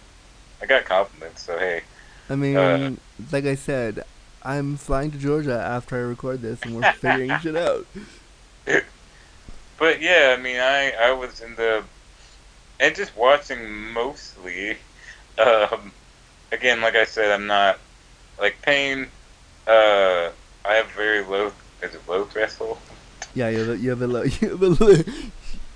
[0.62, 1.44] I got compliments.
[1.44, 1.82] So hey,
[2.30, 2.92] I mean, Uh,
[3.32, 4.04] like I said,
[4.44, 7.86] I'm flying to Georgia after I record this, and we're figuring shit out.
[9.78, 11.84] But yeah, I mean, I I was in the
[12.80, 14.78] and just watching mostly.
[15.38, 15.92] Um,
[16.52, 17.80] again, like I said, I'm not
[18.40, 19.08] like pain.
[19.68, 20.30] Uh,
[20.66, 21.52] I have very low.
[21.82, 22.78] Is it low threshold?
[23.36, 24.24] Yeah, you have a, you have a low.
[24.42, 25.04] You have a low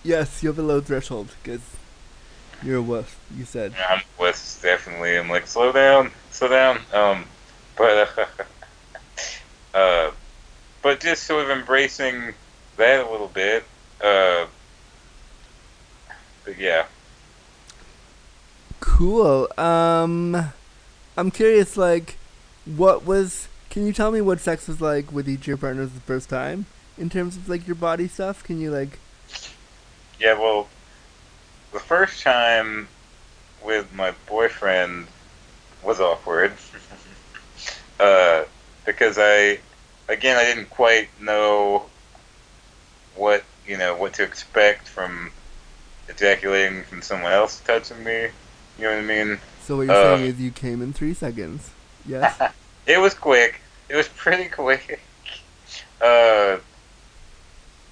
[0.07, 1.61] yes, you have a low threshold because
[2.63, 3.15] you're a wuss.
[3.35, 3.73] You said.
[3.89, 5.17] I'm a wuss, definitely.
[5.17, 6.79] I'm like slow down, slow down.
[6.93, 7.25] Um,
[7.77, 8.25] but uh,
[9.77, 10.11] uh,
[10.81, 12.33] but just sort of embracing
[12.77, 13.63] that a little bit.
[14.03, 14.47] Uh,
[16.45, 16.85] but yeah.
[18.79, 19.47] Cool.
[19.57, 20.53] Um,
[21.17, 22.17] I'm curious, like,
[22.65, 23.47] what was?
[23.69, 26.29] Can you tell me what sex was like with each of your partners the first
[26.29, 26.65] time
[26.97, 28.43] in terms of like your body stuff?
[28.43, 28.99] Can you like?
[30.19, 30.67] Yeah, well,
[31.73, 32.87] the first time
[33.63, 35.07] with my boyfriend
[35.83, 36.53] was awkward.
[37.99, 38.43] uh,
[38.85, 39.59] because I,
[40.09, 41.85] again, I didn't quite know
[43.15, 45.31] what you know what to expect from
[46.07, 48.27] ejaculating from someone else touching me.
[48.77, 49.39] You know what I mean?
[49.63, 50.17] So what you're Uh.
[50.17, 51.71] saying is you came in three seconds.
[52.05, 52.39] Yes.
[52.87, 53.59] It was quick.
[53.89, 55.01] It was pretty quick.
[55.99, 56.59] Uh,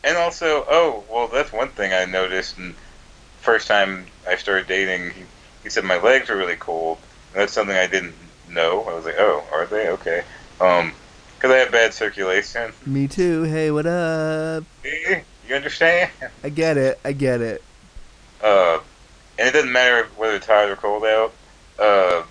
[0.06, 2.58] and also, oh, well, that's one thing I noticed.
[2.60, 2.76] And
[3.42, 5.24] first time I started dating, he,
[5.64, 7.00] he said my legs were really cold.
[7.34, 8.14] And that's something I didn't
[8.50, 8.84] know.
[8.84, 9.90] I was like, oh, are they?
[9.90, 10.24] Okay.
[10.62, 10.94] Um,
[11.36, 12.72] because I have bad circulation.
[12.86, 13.44] Me too.
[13.44, 14.64] Hey, what up?
[14.84, 15.18] See?
[15.50, 16.12] You understand?
[16.44, 17.00] I get it.
[17.04, 17.64] I get it.
[18.44, 18.80] Uh,
[19.40, 21.34] and it doesn't matter whether it's hot or cold out.
[21.80, 22.24] Uh,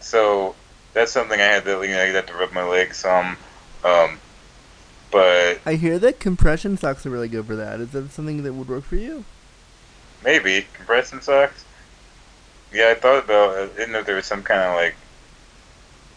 [0.00, 0.54] so
[0.94, 3.36] that's something I had to, you know, I had to rub my legs some.
[3.84, 4.18] Um,
[5.12, 7.80] but I hear that compression socks are really good for that.
[7.80, 9.24] Is that something that would work for you?
[10.24, 11.64] maybe compression socks.
[12.72, 13.56] Yeah, I thought about.
[13.56, 14.96] I didn't know if there was some kind of like,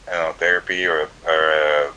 [0.07, 1.93] I don't know, therapy or or uh,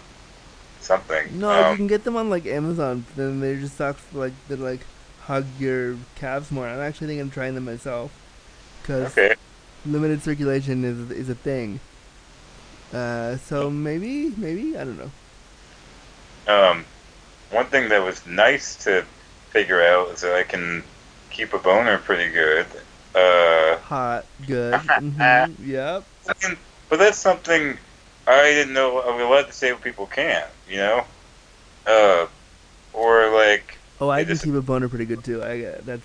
[0.80, 1.30] something.
[1.30, 3.06] No, you Um, can get them on like Amazon.
[3.16, 4.86] Then they're just socks like that like
[5.20, 6.68] hug your calves more.
[6.68, 8.12] I'm actually thinking of trying them myself
[8.82, 9.34] because okay.
[9.84, 11.80] limited circulation is is a thing.
[12.92, 15.12] Uh, so maybe maybe I don't know.
[16.48, 16.84] Um,
[17.50, 19.04] one thing that was nice to
[19.50, 20.82] figure out is that I can
[21.30, 22.66] keep a boner pretty good.
[23.14, 24.74] Uh, Hot, good.
[24.98, 26.04] hmm Yep.
[26.28, 26.56] I mean,
[26.88, 27.76] but that's something
[28.26, 29.02] I didn't know.
[29.02, 31.04] I mean, a lot of disabled people can't, you know.
[31.86, 32.26] Uh,
[32.92, 35.42] or like Oh, I can is- keep a boner pretty good too.
[35.42, 36.02] I that's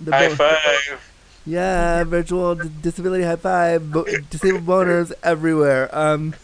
[0.00, 1.00] the high five.
[1.44, 3.92] Yeah, virtual d- disability high five.
[3.92, 5.88] Bo- disabled boners everywhere.
[5.96, 6.34] Um,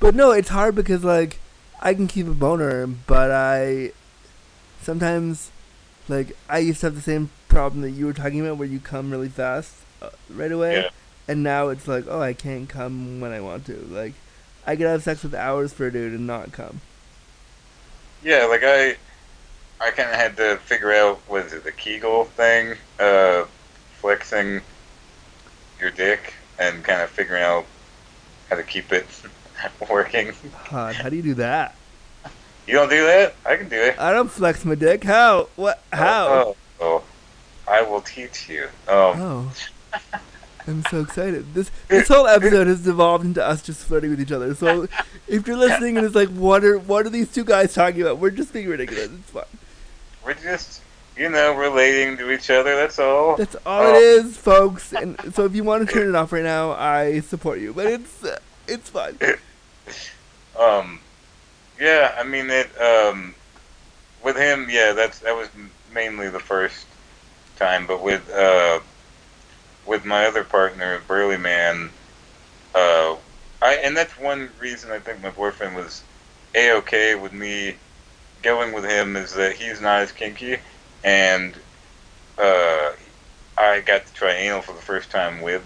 [0.00, 1.38] but no, it's hard because like
[1.80, 3.92] I can keep a boner, but I
[4.82, 5.50] sometimes
[6.08, 8.80] like I used to have the same problem that you were talking about, where you
[8.80, 10.88] come really fast uh, right away, Yeah.
[11.28, 13.76] and now it's like, oh, I can't come when I want to.
[13.90, 14.14] Like
[14.66, 16.80] I could have sex with hours for a dude and not come.
[18.22, 18.96] Yeah, like I,
[19.80, 23.44] I kind of had to figure out was it the Kegel thing, uh,
[24.00, 24.62] flexing
[25.80, 27.66] your dick and kind of figuring out
[28.48, 29.06] how to keep it
[29.90, 30.32] working.
[30.64, 31.74] How do you do that?
[32.66, 33.34] You don't do that?
[33.44, 33.98] I can do it.
[33.98, 35.04] I don't flex my dick.
[35.04, 35.48] How?
[35.56, 35.82] What?
[35.92, 36.28] How?
[36.28, 37.04] Oh, oh,
[37.68, 38.64] I will teach you.
[38.88, 39.52] Um, Oh.
[40.68, 41.54] I'm so excited.
[41.54, 44.52] This this whole episode has devolved into us just flirting with each other.
[44.56, 44.88] So
[45.28, 48.18] if you're listening and it's like, what are what are these two guys talking about?
[48.18, 49.10] We're just being ridiculous.
[49.12, 49.44] It's fine.
[50.24, 50.82] we're just,
[51.16, 52.74] you know, relating to each other.
[52.74, 53.36] That's all.
[53.36, 53.94] That's all Oh.
[53.94, 54.92] it is, folks.
[54.92, 57.72] And so if you want to turn it off right now, I support you.
[57.72, 58.36] But it's uh,
[58.68, 59.18] it's fine.
[60.58, 61.00] Um,
[61.78, 62.68] yeah, I mean it.
[62.80, 63.34] Um,
[64.24, 65.48] with him, yeah, that's that was
[65.92, 66.86] mainly the first
[67.56, 68.80] time, but with uh,
[69.86, 71.90] with my other partner, Burly Man,
[72.74, 73.16] uh,
[73.60, 76.02] I and that's one reason I think my boyfriend was
[76.54, 77.76] a okay with me
[78.42, 80.58] going with him is that he's not as kinky,
[81.04, 81.54] and
[82.38, 82.92] uh,
[83.58, 85.62] I got to try anal for the first time with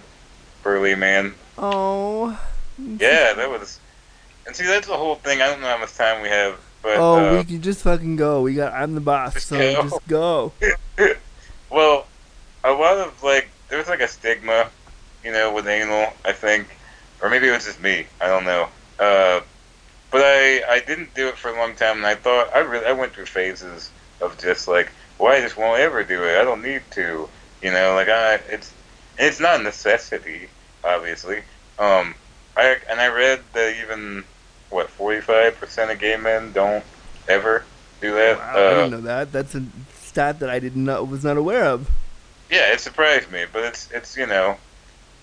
[0.63, 1.35] Burly Man.
[1.57, 2.39] Oh.
[3.01, 3.78] Yeah, that was.
[4.47, 5.41] And see, that's the whole thing.
[5.43, 8.16] I don't know how much time we have, but Oh, uh, we can just fucking
[8.16, 8.43] go.
[8.43, 8.72] We got.
[8.72, 9.83] I'm the boss, Just so go.
[9.83, 10.53] just go.
[11.70, 12.07] well,
[12.64, 14.70] a lot of like there's like a stigma,
[15.24, 16.12] you know, with anal.
[16.24, 16.68] I think,
[17.22, 18.07] or maybe it was just me.
[18.20, 18.68] I don't know.
[18.99, 19.41] Uh,
[20.11, 22.87] but I I didn't do it for a long time, and I thought I really
[22.87, 26.39] I went through phases of just like, well, I just won't ever do it.
[26.41, 27.28] I don't need to,
[27.62, 28.72] you know, like I it's
[29.18, 30.49] it's not a necessity,
[30.83, 31.43] obviously.
[31.78, 32.14] Um,
[32.57, 34.25] I and I read that even
[34.71, 36.85] what 45% of gay men don't
[37.29, 37.65] ever
[38.01, 38.39] do that.
[38.39, 39.33] Wow, uh, I didn't know that.
[39.33, 41.91] That's a stat that I did not was not aware of.
[42.51, 44.57] Yeah, it surprised me, but it's it's you know,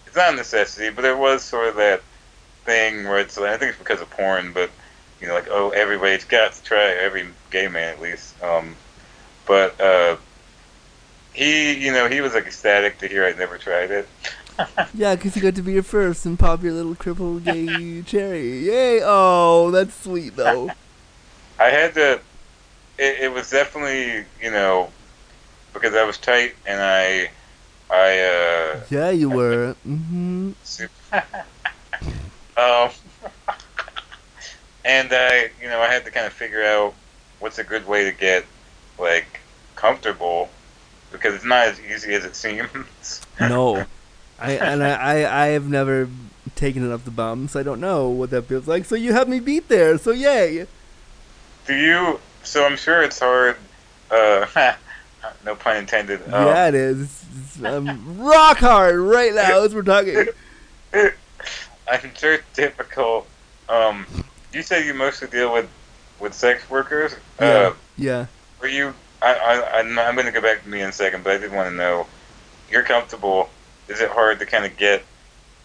[0.06, 2.02] it's not a necessity, but there was sort of that
[2.66, 4.70] thing where it's like, I think it's because of porn, but
[5.22, 8.42] you know, like oh, everybody's got to try every gay man at least.
[8.44, 8.76] Um,
[9.46, 10.18] but uh,
[11.34, 14.08] he, you know, he was like ecstatic to hear I'd never tried it.
[14.94, 18.66] Yeah, 'cause you got to be your first and pop your little crippled gay cherry.
[18.66, 19.02] Yay!
[19.04, 20.72] Oh, that's sweet though.
[21.60, 22.22] I had to.
[22.98, 24.90] It, it was definitely you know,
[25.74, 27.30] because I was tight and I,
[27.90, 29.76] I uh, Yeah, you were.
[29.88, 30.52] mm-hmm
[32.58, 32.90] um,
[34.86, 36.94] and I, you know, I had to kind of figure out
[37.40, 38.46] what's a good way to get
[38.98, 39.40] like
[39.76, 40.50] comfortable
[41.12, 43.22] because it's not as easy as it seems.
[43.40, 43.86] No,
[44.40, 46.10] I and I, I I have never
[46.56, 48.86] taken it off the bum, so I don't know what that feels like.
[48.86, 50.68] So you have me beat there, so yay.
[51.66, 52.20] Do you?
[52.44, 53.58] So I'm sure it's hard.
[54.10, 54.46] Uh,
[55.46, 56.22] no pun intended.
[56.32, 57.02] Um, yeah, it is.
[57.02, 57.26] It's,
[57.58, 60.28] it's, um, rock hard right now as we're talking.
[60.94, 63.28] I'm sure it's difficult.
[63.70, 64.06] Um,
[64.54, 65.70] you said you mostly deal with
[66.20, 67.16] with sex workers.
[67.40, 67.46] Yeah.
[67.48, 68.26] Uh, Yeah.
[68.62, 68.94] were you?
[69.22, 71.52] I, I I'm going to go back to me in a second, but I did
[71.52, 72.08] want to know.
[72.70, 73.50] You're comfortable.
[73.88, 75.04] Is it hard to kind of get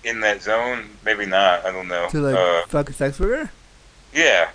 [0.05, 0.91] in that zone?
[1.05, 1.65] Maybe not.
[1.65, 2.09] I don't know.
[2.11, 3.51] To like uh, fuck a sex worker?
[4.13, 4.51] yeah.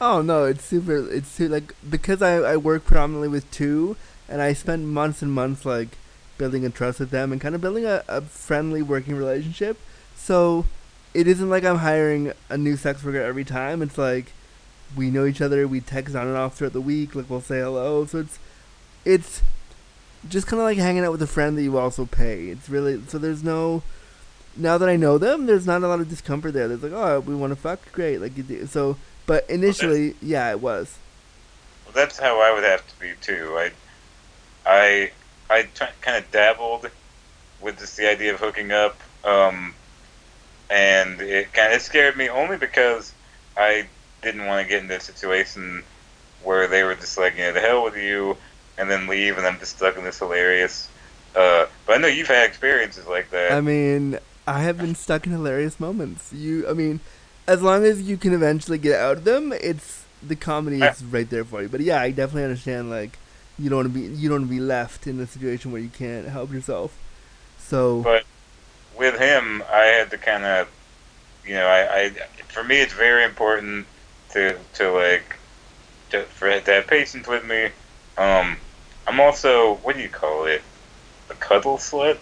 [0.00, 1.10] Oh no, it's super.
[1.10, 3.96] It's too like because I I work predominantly with two,
[4.28, 5.98] and I spend months and months like
[6.36, 9.76] building a trust with them and kind of building a, a friendly working relationship.
[10.14, 10.66] So
[11.14, 13.82] it isn't like I'm hiring a new sex worker every time.
[13.82, 14.32] It's like
[14.96, 15.66] we know each other.
[15.66, 17.14] We text on and off throughout the week.
[17.14, 18.06] Like we'll say hello.
[18.06, 18.38] So it's
[19.04, 19.42] it's
[20.28, 22.48] just kind of like hanging out with a friend that you also pay.
[22.48, 23.82] It's really so there's no.
[24.56, 26.66] Now that I know them, there's not a lot of discomfort there.
[26.66, 28.66] There's like, oh, we want to fuck, great, like you do.
[28.66, 30.98] So, but initially, yeah, it was.
[31.84, 33.54] Well, that's how I would have to be too.
[33.56, 33.70] I,
[34.66, 35.10] I,
[35.48, 36.90] I t- kind of dabbled
[37.60, 39.74] with just the idea of hooking up, um,
[40.70, 43.12] and it kind of scared me only because
[43.56, 43.86] I
[44.22, 45.84] didn't want to get into a situation
[46.42, 48.36] where they were just like, you know, the hell with you,
[48.78, 50.88] and then leave, and I'm just stuck in this hilarious.
[51.34, 53.52] Uh, but I know you've had experiences like that.
[53.52, 56.32] I mean, I have been stuck in hilarious moments.
[56.32, 57.00] You, I mean,
[57.46, 61.28] as long as you can eventually get out of them, it's the comedy is right
[61.28, 61.68] there for you.
[61.68, 62.90] But yeah, I definitely understand.
[62.90, 63.18] Like,
[63.58, 65.80] you don't want to be you don't want to be left in a situation where
[65.80, 66.96] you can't help yourself.
[67.58, 68.24] So But
[68.96, 70.68] with him, I had to kind of,
[71.44, 72.08] you know, I, I,
[72.48, 73.86] for me, it's very important
[74.30, 75.36] to to like
[76.10, 77.68] to, for to have patience with me.
[78.16, 78.56] Um,
[79.08, 80.62] I'm also what do you call it?
[81.30, 82.18] A cuddle slut.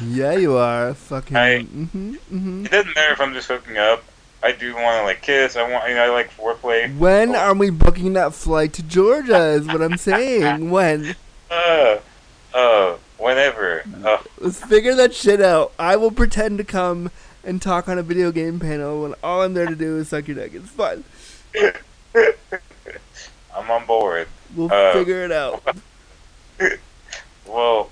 [0.02, 1.36] yeah, you are fucking.
[1.36, 4.04] I- hmm hmm It doesn't matter if I'm just hooking up.
[4.42, 5.56] I do want to like kiss.
[5.56, 6.96] I want, you know, I like foreplay.
[6.96, 9.38] When are we booking that flight to Georgia?
[9.46, 10.70] Is what I'm saying.
[10.78, 11.16] When?
[11.50, 11.98] Uh,
[12.54, 13.82] uh, whenever.
[14.04, 15.72] Uh, Let's figure that shit out.
[15.78, 17.10] I will pretend to come
[17.42, 20.28] and talk on a video game panel when all I'm there to do is suck
[20.28, 20.52] your dick.
[20.54, 21.04] It's fun.
[23.56, 24.28] I'm on board.
[24.54, 25.62] We'll Uh, figure it out.
[27.46, 27.88] Well,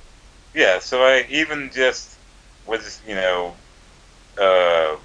[0.54, 0.80] yeah.
[0.80, 2.16] So I even just
[2.66, 3.54] was, you know,
[4.38, 4.96] uh,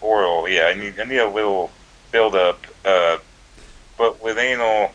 [0.00, 0.48] oral.
[0.48, 1.70] Yeah, I need I need a little
[2.10, 2.66] build up.
[2.84, 3.18] Uh,
[3.96, 4.90] but with anal,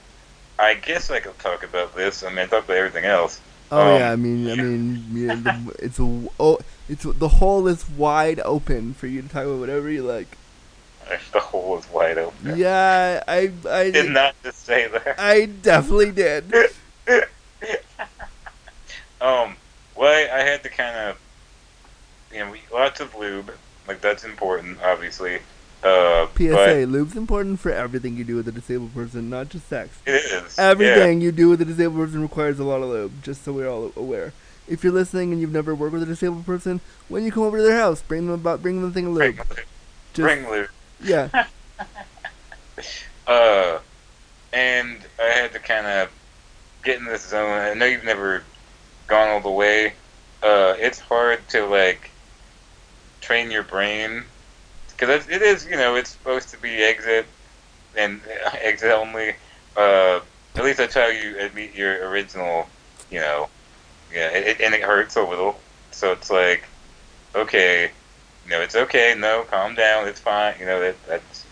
[0.59, 2.23] I guess I could talk about this.
[2.23, 3.39] I mean, I talk about everything else.
[3.71, 7.67] Oh um, yeah, I mean, I mean, yeah, the, it's a oh, it's the hole
[7.67, 10.37] is wide open for you to talk about whatever you like.
[11.31, 12.57] The hole is wide open.
[12.57, 15.19] Yeah, I I Did not just say that.
[15.19, 16.51] I definitely did.
[19.23, 19.55] Um,
[19.95, 21.17] well, I, I had to kind of,
[22.31, 23.53] you know, we, lots of lube.
[23.87, 25.37] Like that's important, obviously.
[25.81, 29.67] Uh, but PSA: Lube's important for everything you do with a disabled person, not just
[29.67, 29.97] sex.
[30.05, 30.65] it is yeah.
[30.65, 33.69] Everything you do with a disabled person requires a lot of lube, just so we're
[33.69, 34.33] all aware.
[34.67, 37.57] If you're listening and you've never worked with a disabled person, when you come over
[37.57, 39.37] to their house, bring them about, bring them a thing of lube.
[39.37, 39.47] lube.
[40.13, 40.69] Just, Bring lube.
[41.03, 41.45] Yeah,
[43.27, 43.79] Uh,
[44.51, 46.09] and I had to kind of
[46.83, 47.49] get in this zone.
[47.49, 48.43] I know you've never
[49.07, 49.93] gone all the way.
[50.41, 52.09] Uh, it's hard to like
[53.21, 54.23] train your brain
[54.89, 57.25] because it is, you know, it's supposed to be exit
[57.97, 58.21] and
[58.61, 59.35] exit only.
[59.77, 60.19] Uh,
[60.55, 62.67] at least that's how you admit your original,
[63.09, 63.49] you know.
[64.13, 65.59] Yeah, it, and it hurts a little.
[65.91, 66.65] So it's like,
[67.33, 67.91] okay,
[68.45, 69.15] you know, it's okay.
[69.17, 70.07] No, calm down.
[70.07, 70.55] It's fine.
[70.59, 71.45] You know that that's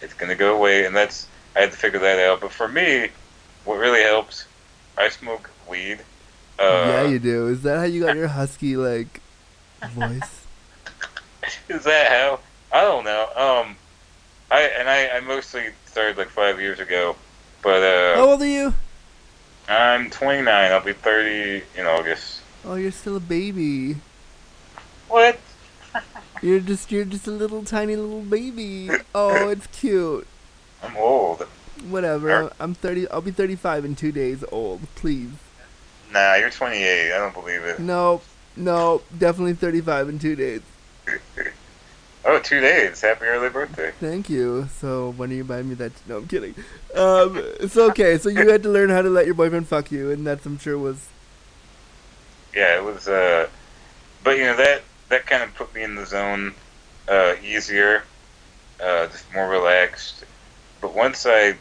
[0.00, 2.40] it's gonna go away, and that's I had to figure that out.
[2.40, 3.08] But for me,
[3.64, 4.46] what really helps,
[4.96, 6.00] I smoke weed.
[6.58, 7.48] Uh, yeah, you do.
[7.48, 9.20] Is that how you got your husky like
[9.90, 10.46] voice?
[11.68, 12.40] Is that how?
[12.72, 13.28] I don't know.
[13.36, 13.76] Um,
[14.50, 17.16] I and I, I mostly started like five years ago,
[17.62, 18.74] but uh, How old are you?
[19.68, 20.72] I'm 29.
[20.72, 22.40] I'll be 30 in August.
[22.64, 23.96] Oh, you're still a baby.
[25.08, 25.38] What?
[26.42, 28.90] You're just you're just a little tiny little baby.
[29.14, 30.26] Oh, it's cute.
[30.82, 31.42] I'm old.
[31.88, 32.52] Whatever.
[32.58, 33.08] I'm 30.
[33.10, 34.80] I'll be 35 in two days old.
[34.94, 35.30] Please.
[36.12, 37.12] Nah, you're 28.
[37.12, 37.78] I don't believe it.
[37.80, 38.22] No,
[38.56, 40.62] no, definitely 35 in two days.
[42.28, 43.00] Oh, two days.
[43.02, 43.92] Happy early birthday.
[44.00, 44.68] Thank you.
[44.80, 45.92] So when are you buying me that?
[46.08, 46.56] No, I'm kidding.
[46.92, 50.10] Um, so okay, so you had to learn how to let your boyfriend fuck you,
[50.10, 51.06] and that's I'm sure was
[52.52, 53.06] Yeah, it was.
[53.06, 53.48] Uh,
[54.24, 56.54] but you know that that kind of put me in the zone
[57.08, 58.02] uh, easier,
[58.82, 60.24] uh, just more relaxed.
[60.80, 61.56] But once I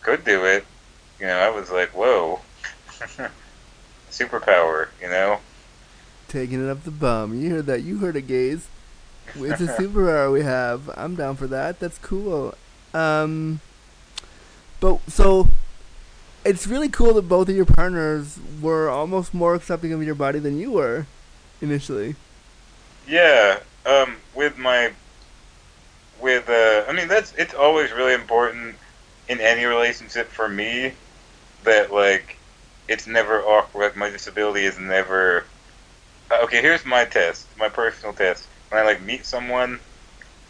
[0.00, 0.64] could do it,
[1.20, 2.40] you know, I was like, whoa,
[4.10, 4.88] superpower.
[5.00, 5.40] You know.
[6.28, 7.40] taking it up the bum.
[7.40, 7.82] You heard that?
[7.82, 8.68] You heard it, gays.
[9.34, 10.90] It's a superpower we have.
[10.96, 11.80] I'm down for that.
[11.80, 12.54] That's cool.
[12.94, 13.60] Um,
[14.80, 15.48] but so
[16.44, 20.38] it's really cool that both of your partners were almost more accepting of your body
[20.38, 21.06] than you were
[21.60, 22.16] initially.
[23.08, 24.92] Yeah, um, with my,
[26.20, 28.76] with uh, I mean that's it's always really important
[29.28, 30.94] in any relationship for me
[31.64, 32.40] that like
[32.88, 33.84] it's never awkward.
[33.84, 35.46] Like my disability is never.
[36.30, 38.48] uh, Okay, here's my test, my personal test.
[38.70, 39.80] When I like meet someone,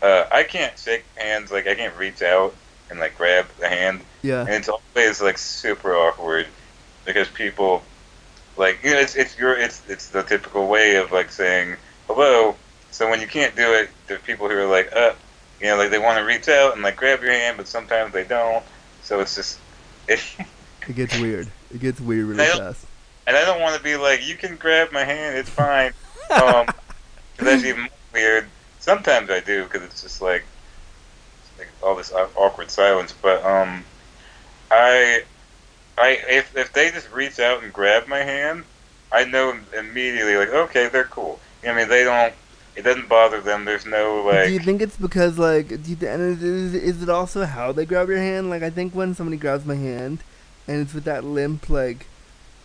[0.03, 1.51] uh, I can't shake hands.
[1.53, 2.57] Like I can't reach out
[2.91, 4.47] and like grab the hand, Yeah.
[4.47, 6.49] and it's always like super awkward
[7.07, 7.85] because people
[8.57, 11.77] like you know it's it's your it's it's the typical way of like saying
[12.09, 12.57] hello.
[12.91, 15.13] So when you can't do it, there's people who are like, uh,
[15.61, 18.13] you know, like they want to reach out and like grab your hand, but sometimes
[18.13, 18.65] they don't.
[19.03, 19.59] So it's just
[20.09, 20.21] it.
[20.89, 21.49] It gets weird.
[21.73, 22.87] It gets weird really don't- fast.
[23.27, 25.93] and I don't want to be like, you can grab my hand, it's fine.
[26.31, 26.67] Um,
[27.37, 28.47] that's even more weird.
[28.81, 30.45] Sometimes I do because it's just like,
[31.43, 33.13] it's like all this awkward silence.
[33.21, 33.85] But um,
[34.71, 35.25] I,
[35.99, 38.65] I if if they just reach out and grab my hand,
[39.13, 41.39] I know immediately like, okay, they're cool.
[41.67, 42.33] I mean, they don't.
[42.77, 43.65] It doesn't bother them.
[43.65, 46.75] There's no way do you think it's because like do you th- and is, is,
[46.75, 48.51] is it also how they grab your hand?
[48.51, 50.21] Like I think when somebody grabs my hand,
[50.69, 52.07] and it's with that limp like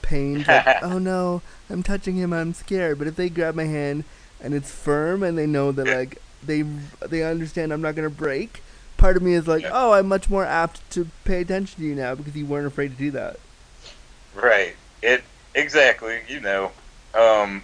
[0.04, 3.00] pain, like oh no, I'm touching him, I'm scared.
[3.00, 4.04] But if they grab my hand
[4.40, 8.62] and it's firm and they know that like they they understand I'm not gonna break,
[8.98, 9.72] part of me is like Yeah.
[9.74, 12.92] oh I'm much more apt to pay attention to you now because you weren't afraid
[12.92, 13.38] to do that.
[14.36, 14.76] Right.
[15.02, 15.24] It
[15.56, 16.20] exactly.
[16.28, 16.72] You know.
[17.16, 17.64] Um.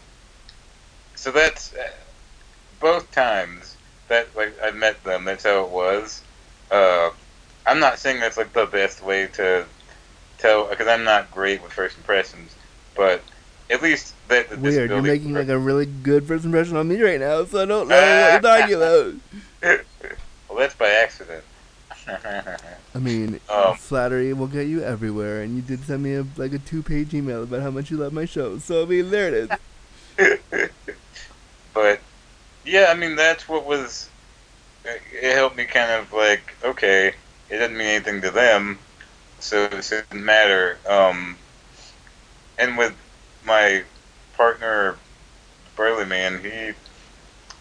[1.19, 1.85] So that's uh,
[2.79, 3.75] both times
[4.07, 5.25] that like I met them.
[5.25, 6.21] That's how it was.
[6.71, 7.09] Uh,
[7.67, 9.65] I'm not saying that's like the best way to
[10.37, 12.55] tell because I'm not great with first impressions,
[12.95, 13.21] but
[13.69, 17.01] at least that the Weird, you're making like a really good first impression on me
[17.01, 19.13] right now, so I don't know what you're talking about.
[20.49, 21.43] well, that's by accident.
[22.07, 26.53] I mean, Um, flattery will get you everywhere, and you did send me a, like
[26.53, 28.57] a two-page email about how much you love my show.
[28.59, 30.69] So I mean, there it is.
[31.73, 31.99] but
[32.65, 34.09] yeah, I mean that's what was.
[34.85, 37.13] It helped me kind of like okay,
[37.49, 38.79] it doesn't mean anything to them,
[39.39, 40.77] so it shouldn't matter.
[40.87, 41.37] Um,
[42.57, 42.93] and with
[43.45, 43.83] my
[44.35, 44.97] partner,
[45.75, 46.73] Burly Man, he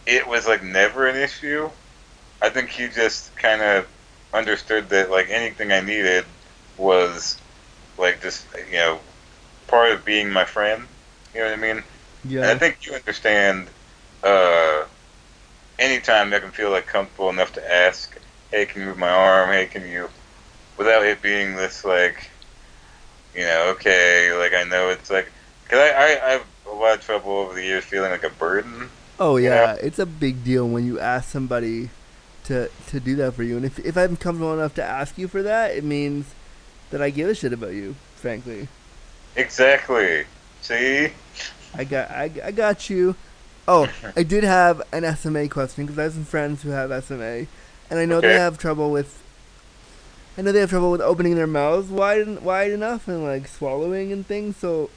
[0.07, 1.71] it was like never an issue.
[2.41, 3.87] I think he just kind of
[4.33, 6.25] understood that like anything I needed
[6.77, 7.39] was
[7.99, 9.01] like just you know
[9.67, 10.87] part of being my friend.
[11.35, 11.83] You know what I mean?
[12.43, 13.69] And I think you understand.
[14.23, 14.85] Uh,
[15.79, 18.17] anytime I can feel like comfortable enough to ask,
[18.51, 19.51] "Hey, can you move my arm?
[19.51, 20.09] Hey, can you?"
[20.77, 22.29] Without it being this like,
[23.35, 25.31] you know, okay, like I know it's like,
[25.69, 28.31] cause I, I I have a lot of trouble over the years feeling like a
[28.31, 28.91] burden.
[29.21, 29.79] Oh you yeah, know?
[29.83, 31.91] it's a big deal when you ask somebody
[32.45, 33.57] to to do that for you.
[33.57, 36.27] And if if I'm comfortable enough to ask you for that, it means
[36.91, 37.95] that I give a shit about you.
[38.17, 38.69] Frankly,
[39.37, 40.25] Exactly.
[40.63, 41.13] See?
[41.75, 43.15] I got I, I got you.
[43.69, 47.47] Oh, I did have an SMA question because I have some friends who have SMA,
[47.91, 49.23] and I know they have trouble with.
[50.37, 54.11] I know they have trouble with opening their mouths wide wide enough and like swallowing
[54.11, 54.57] and things.
[54.57, 54.89] So,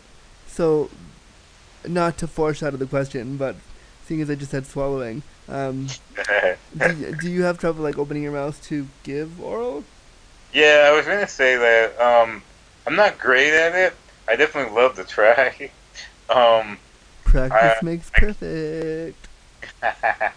[0.47, 0.89] so,
[1.85, 3.57] not to foreshadow the question, but
[4.05, 5.87] seeing as I just said swallowing, um,
[6.77, 9.83] do, do you have trouble like opening your mouth to give oral?
[10.53, 11.99] yeah, I was gonna say that.
[11.99, 12.41] Um,
[12.87, 13.93] I'm not great at it.
[14.29, 15.71] I definitely love to try.
[16.29, 16.77] um.
[17.31, 19.27] Practice I- makes perfect.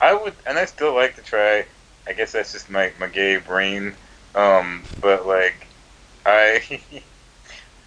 [0.00, 1.64] I would, and I still like to try.
[2.06, 3.94] I guess that's just my my gay brain.
[4.34, 5.66] Um, but like,
[6.24, 6.80] I,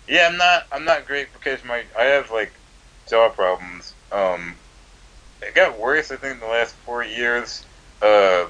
[0.07, 2.51] yeah, I'm not I'm not great because my I have like
[3.09, 3.93] jaw problems.
[4.11, 4.55] Um,
[5.41, 7.63] it got worse I think in the last four years.
[8.01, 8.47] Uh,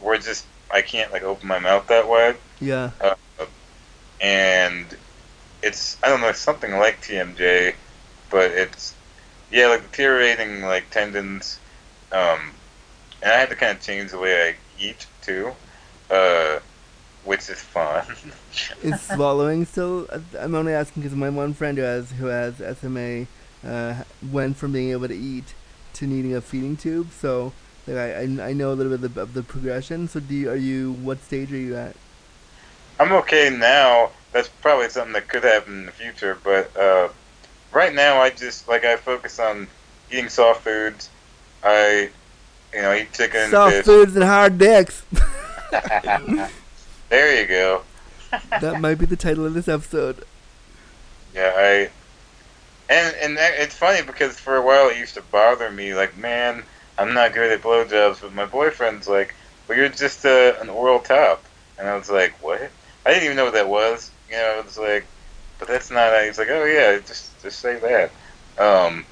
[0.00, 2.90] where just I can't like open my mouth that wide, Yeah.
[4.20, 4.86] and
[5.62, 7.74] it's I don't know it's something like TMJ,
[8.30, 8.94] but it's
[9.54, 11.60] yeah like deteriorating like tendons.
[12.12, 12.50] Um,
[13.22, 15.52] and I had to kind of change the way I eat too,
[16.10, 16.58] uh,
[17.24, 18.04] which is fun.
[18.82, 20.06] Is swallowing still?
[20.38, 23.26] I'm only asking because my one friend who has who has SMA
[23.66, 25.54] uh, went from being able to eat
[25.94, 27.10] to needing a feeding tube.
[27.12, 27.52] So
[27.86, 30.08] like, I, I know a little bit of the, of the progression.
[30.08, 31.96] So do you, are you what stage are you at?
[33.00, 34.10] I'm okay now.
[34.32, 37.08] That's probably something that could happen in the future, but uh,
[37.74, 39.68] right now I just like I focus on
[40.10, 41.10] eating soft foods.
[41.62, 42.10] I,
[42.72, 43.84] you know, eat chicken, Soft fish.
[43.84, 45.02] foods and hard dicks.
[47.08, 47.82] there you go.
[48.60, 50.24] that might be the title of this episode.
[51.34, 51.90] Yeah, I
[52.88, 55.94] and and that, it's funny because for a while it used to bother me.
[55.94, 56.62] Like, man,
[56.98, 59.34] I'm not good at blowjobs, but my boyfriend's like,
[59.66, 61.42] well, you're just uh, an oral top.
[61.78, 62.70] And I was like, what?
[63.06, 64.10] I didn't even know what that was.
[64.30, 65.06] You know, it was like,
[65.58, 66.22] but that's not.
[66.24, 68.10] He's like, oh yeah, just just say that.
[68.58, 69.04] Um.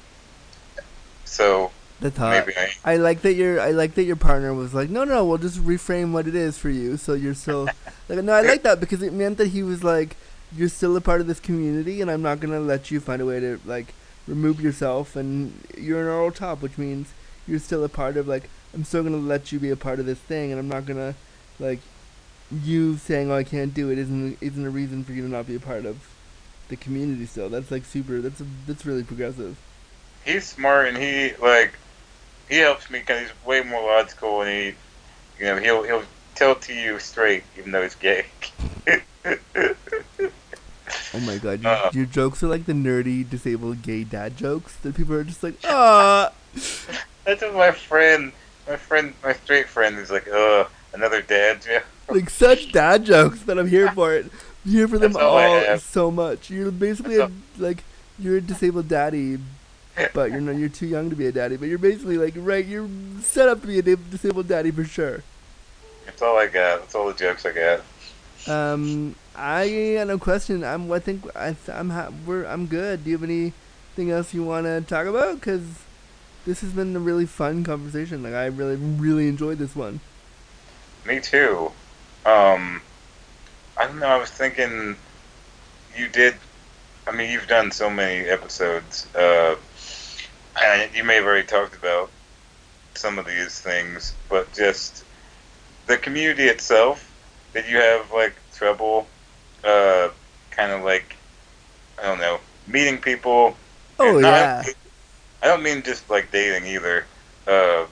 [1.23, 1.71] So
[2.01, 2.45] That's hot.
[2.45, 2.93] maybe I.
[2.93, 5.59] I like that your I like that your partner was like, no, no, we'll just
[5.59, 6.97] reframe what it is for you.
[6.97, 7.69] So you're still
[8.09, 10.17] like, no, I like that because it meant that he was like,
[10.55, 13.25] you're still a part of this community, and I'm not gonna let you find a
[13.25, 13.93] way to like
[14.27, 17.13] remove yourself, and you're an oral top, which means
[17.47, 20.05] you're still a part of like, I'm still gonna let you be a part of
[20.05, 21.15] this thing, and I'm not gonna
[21.59, 21.79] like
[22.51, 25.47] you saying, oh, I can't do it isn't isn't a reason for you to not
[25.47, 26.09] be a part of
[26.69, 27.25] the community.
[27.25, 28.21] Still, that's like super.
[28.21, 29.57] That's that's really progressive.
[30.25, 31.73] He's smart and he like
[32.49, 34.65] he helps me because he's way more logical and he,
[35.39, 36.03] you know, he'll he'll
[36.35, 38.25] tell to you straight even though he's gay.
[41.15, 41.89] Oh my god, your, Uh.
[41.93, 45.55] your jokes are like the nerdy disabled gay dad jokes that people are just like,
[45.63, 46.31] ah.
[47.23, 48.31] That's what my friend,
[48.67, 51.83] my friend, my straight friend is like, uh, another dad joke.
[52.09, 54.25] like such dad jokes that I'm here for it.
[54.65, 56.49] Here for them That's all all so much.
[56.49, 57.83] You're basically a, like
[58.17, 59.37] you're a disabled daddy,
[60.13, 60.55] but you're not.
[60.55, 61.57] You're too young to be a daddy.
[61.57, 62.65] But you're basically like right.
[62.65, 62.87] You're
[63.21, 65.23] set up to be a disabled daddy for sure.
[66.05, 66.81] That's all I got.
[66.81, 67.81] That's all the jokes I got.
[68.47, 70.63] Um, I got no question.
[70.63, 70.91] I'm.
[70.91, 71.89] I think I, I'm.
[71.89, 72.45] Ha- we're.
[72.45, 73.03] I'm good.
[73.03, 75.35] Do you have anything else you want to talk about?
[75.35, 75.65] Because
[76.45, 78.23] this has been a really fun conversation.
[78.23, 79.99] Like I really, really enjoyed this one.
[81.05, 81.71] Me too.
[82.25, 82.81] Um,
[83.77, 84.07] I don't know.
[84.07, 84.95] I was thinking
[85.97, 86.35] you did.
[87.07, 89.07] I mean, you've done so many episodes.
[89.15, 89.55] Uh,
[90.63, 92.09] and you may have already talked about
[92.95, 95.03] some of these things, but just
[95.87, 97.09] the community itself.
[97.53, 99.07] Did you have like trouble,
[99.63, 100.09] uh,
[100.51, 101.15] kind of like
[101.99, 103.55] I don't know, meeting people?
[103.99, 104.63] Oh not- yeah.
[105.41, 107.05] I don't mean just like dating either.
[107.45, 107.85] Uh,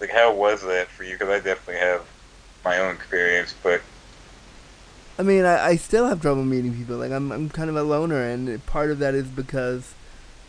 [0.00, 1.12] like how was that for you?
[1.12, 2.02] Because I definitely have
[2.64, 3.82] my own experience, but
[5.20, 6.96] I mean, I, I still have trouble meeting people.
[6.96, 9.92] Like I'm, I'm kind of a loner, and part of that is because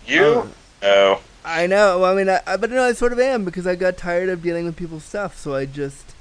[0.07, 0.47] you, Uh,
[0.81, 1.99] no, I know.
[1.99, 4.29] Well, I mean, I, I, but no, I sort of am because I got tired
[4.29, 5.37] of dealing with people's stuff.
[5.37, 6.15] So I just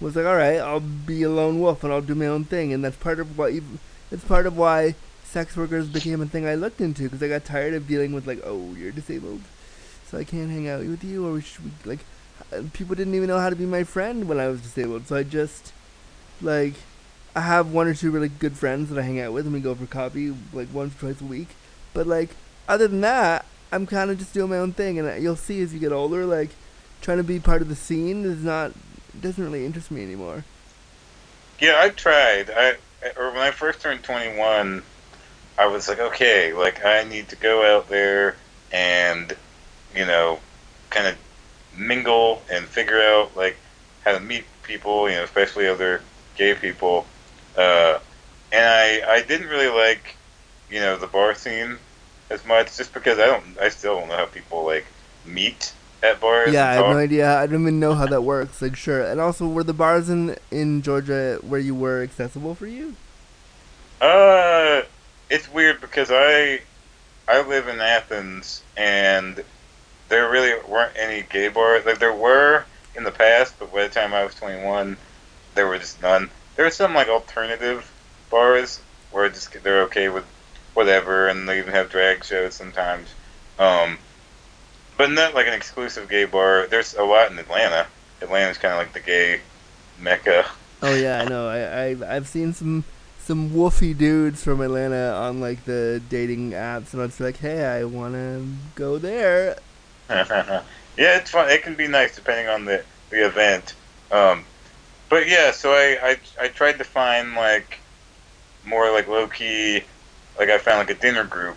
[0.00, 2.72] was like, all right, I'll be a lone wolf and I'll do my own thing,
[2.72, 3.52] and that's part of what.
[3.52, 3.80] ev-
[4.12, 4.94] It's part of why
[5.24, 8.26] sex workers became a thing I looked into because I got tired of dealing with
[8.28, 9.40] like, oh, you're disabled,
[10.08, 12.04] so I can't hang out with you, or we should like.
[12.52, 15.16] uh, People didn't even know how to be my friend when I was disabled, so
[15.16, 15.72] I just
[16.40, 16.74] like
[17.36, 19.60] I have one or two really good friends that I hang out with, and we
[19.60, 21.48] go for coffee like once or twice a week.
[21.92, 22.30] But like
[22.66, 25.60] other than that, I'm kind of just doing my own thing, and uh, you'll see
[25.60, 26.50] as you get older, like
[27.02, 28.72] trying to be part of the scene is not
[29.20, 30.44] doesn't really interest me anymore.
[31.60, 32.50] yeah, I tried.
[32.50, 32.76] I
[33.18, 34.82] or when I first turned twenty one,
[35.58, 38.36] I was like, okay, like I need to go out there
[38.72, 39.36] and
[39.94, 40.40] you know,
[40.88, 41.16] kind of
[41.76, 43.58] mingle and figure out like
[44.04, 46.00] how to meet people, you know, especially other
[46.36, 47.04] gay people.
[47.56, 47.98] Uh,
[48.52, 50.16] and I I didn't really like
[50.70, 51.78] you know the bar scene
[52.30, 54.86] as much, just because I don't I still don't know how people like
[55.24, 56.52] meet at bars.
[56.52, 57.38] Yeah, I have no idea.
[57.38, 58.60] I don't even know how that works.
[58.62, 59.02] Like, sure.
[59.02, 62.94] And also, were the bars in in Georgia where you were accessible for you?
[64.00, 64.82] Uh,
[65.30, 66.60] it's weird because I
[67.28, 69.42] I live in Athens and
[70.08, 71.84] there really weren't any gay bars.
[71.84, 72.64] Like there were
[72.94, 74.96] in the past, but by the time I was 21,
[75.54, 76.30] there were just none.
[76.56, 77.90] There were some like alternative
[78.30, 78.80] bars
[79.12, 80.24] where just they're okay with
[80.74, 83.08] whatever, and they even have drag shows sometimes.
[83.58, 83.98] Um,
[84.96, 86.66] but not like an exclusive gay bar.
[86.66, 87.86] There's a lot in Atlanta.
[88.22, 89.40] Atlanta's kind of like the gay
[90.00, 90.46] mecca.
[90.82, 91.48] Oh yeah, I know.
[91.48, 92.84] I, I I've seen some
[93.18, 97.84] some woofy dudes from Atlanta on like the dating apps, and was like, hey, I
[97.84, 99.58] want to go there.
[100.08, 100.62] yeah,
[100.96, 101.50] it's fun.
[101.50, 103.74] It can be nice depending on the the event.
[104.10, 104.44] Um,
[105.08, 107.78] but yeah, so I, I I tried to find like
[108.64, 109.82] more like low key.
[110.38, 111.56] Like I found like a dinner group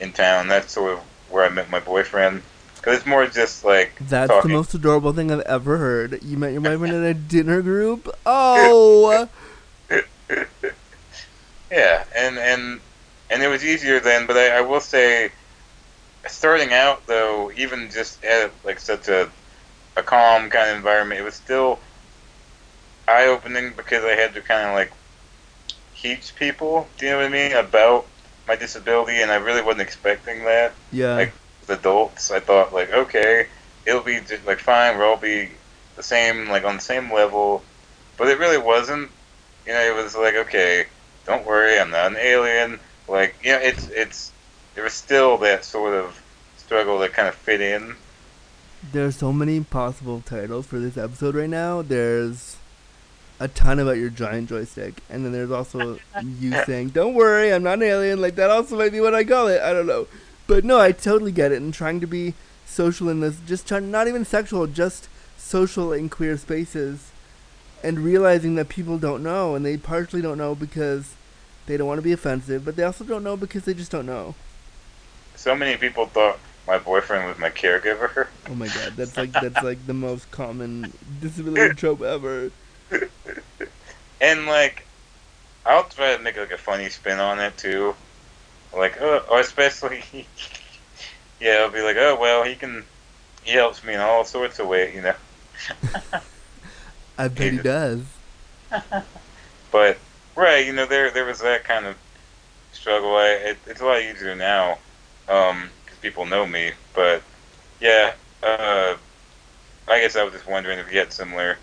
[0.00, 0.48] in town.
[0.48, 0.98] That's sort of
[1.30, 2.42] where I met my boyfriend.
[2.82, 4.50] Cause it's more just like That's talking.
[4.50, 6.22] the most adorable thing I've ever heard.
[6.22, 8.08] You met your boyfriend at a dinner group?
[8.26, 9.28] Oh,
[11.70, 12.80] Yeah, and and
[13.30, 14.26] and it was easier then.
[14.26, 15.30] But I, I will say,
[16.28, 19.28] starting out though, even just at like such a
[19.96, 21.80] a calm kind of environment, it was still
[23.16, 24.92] eye opening because I had to kind of like
[25.96, 26.88] teach people.
[26.98, 28.06] Do you know what I mean about
[28.46, 29.20] my disability?
[29.22, 31.14] And I really wasn't expecting that yeah.
[31.14, 31.32] Like-
[31.68, 32.30] adults.
[32.30, 33.46] I thought like, okay,
[33.86, 34.98] it'll be just, like fine.
[34.98, 35.50] We'll all be
[35.96, 37.62] the same, like on the same level.
[38.16, 39.10] But it really wasn't.
[39.66, 40.86] You know, it was like, okay,
[41.26, 42.78] don't worry, I'm not an alien.
[43.08, 44.32] Like, you know, it's it's
[44.74, 46.22] there was still that sort of
[46.56, 47.96] struggle that kind of fit in.
[48.92, 51.82] There's so many possible titles for this episode right now.
[51.82, 52.55] There's
[53.38, 57.62] a ton about your giant joystick, and then there's also you saying, "Don't worry, I'm
[57.62, 59.60] not an alien." Like that also might be what I call it.
[59.60, 60.06] I don't know,
[60.46, 61.60] but no, I totally get it.
[61.60, 62.34] And trying to be
[62.64, 67.10] social in this, just trying, not even sexual, just social in queer spaces,
[67.82, 71.14] and realizing that people don't know, and they partially don't know because
[71.66, 74.06] they don't want to be offensive, but they also don't know because they just don't
[74.06, 74.34] know.
[75.34, 78.26] So many people thought my boyfriend was my caregiver.
[78.48, 82.50] Oh my god, that's like that's like the most common disability trope ever.
[84.20, 84.86] and like,
[85.64, 87.94] I'll try to make like a funny spin on it too.
[88.76, 90.02] Like, oh, or especially,
[91.40, 92.84] yeah, I'll be like, oh well, he can,
[93.42, 95.14] he helps me in all sorts of ways, you know.
[97.18, 98.02] I bet he does.
[99.72, 99.96] but
[100.34, 101.96] right, you know, there there was that kind of
[102.72, 103.16] struggle.
[103.16, 104.78] I, it, it's a lot easier now
[105.24, 105.70] because um,
[106.02, 106.72] people know me.
[106.94, 107.22] But
[107.80, 108.96] yeah, uh,
[109.88, 111.56] I guess I was just wondering if you had similar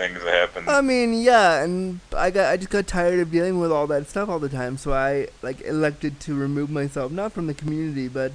[0.00, 0.70] things that happened.
[0.70, 4.08] I mean, yeah, and I got I just got tired of dealing with all that
[4.08, 8.08] stuff all the time, so I like elected to remove myself not from the community,
[8.08, 8.32] but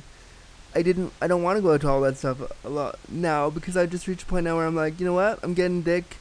[0.73, 3.49] I didn't I don't want to go out to all that stuff a lot now
[3.49, 5.39] because I've just reached a point now where I'm like, you know what?
[5.43, 6.17] I'm getting dick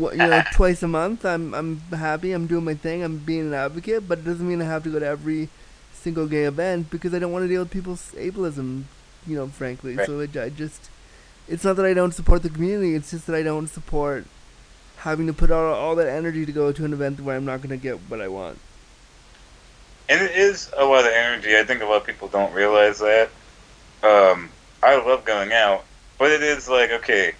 [0.00, 0.42] you know uh, uh.
[0.52, 1.24] twice a month.
[1.24, 2.32] I'm I'm happy.
[2.32, 3.02] I'm doing my thing.
[3.02, 5.48] I'm being an advocate, but it doesn't mean I have to go to every
[5.92, 8.84] single gay event because I don't want to deal with people's ableism,
[9.26, 9.96] you know, frankly.
[9.96, 10.06] Right.
[10.06, 10.90] So I just
[11.48, 12.94] it's not that I don't support the community.
[12.94, 14.24] It's just that I don't support
[14.98, 17.58] having to put all, all that energy to go to an event where I'm not
[17.58, 18.58] going to get what I want.
[20.08, 21.56] And it is a lot of energy.
[21.56, 23.30] I think a lot of people don't realize that.
[24.02, 24.48] Um,
[24.82, 25.84] I love going out,
[26.18, 27.32] but it is like okay,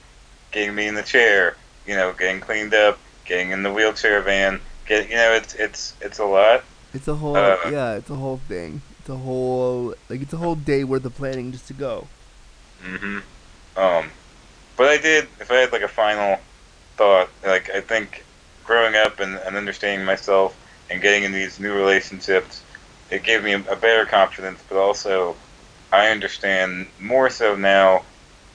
[0.51, 1.56] getting me in the chair,
[1.86, 5.94] you know, getting cleaned up, getting in the wheelchair van, get you know, it's it's
[6.01, 6.64] it's a lot.
[6.93, 8.82] It's a whole uh, yeah, it's a whole thing.
[9.01, 12.06] It's a whole like it's a whole day worth of planning just to go.
[12.85, 13.22] Mhm.
[13.78, 14.10] Um,
[14.76, 15.28] but I did.
[15.40, 16.38] If I had like a final
[16.96, 18.24] thought, like I think
[18.64, 20.56] growing up and, and understanding myself
[20.90, 22.62] and getting in these new relationships,
[23.10, 24.62] it gave me a, a better confidence.
[24.68, 25.36] But also,
[25.92, 28.02] I understand more so now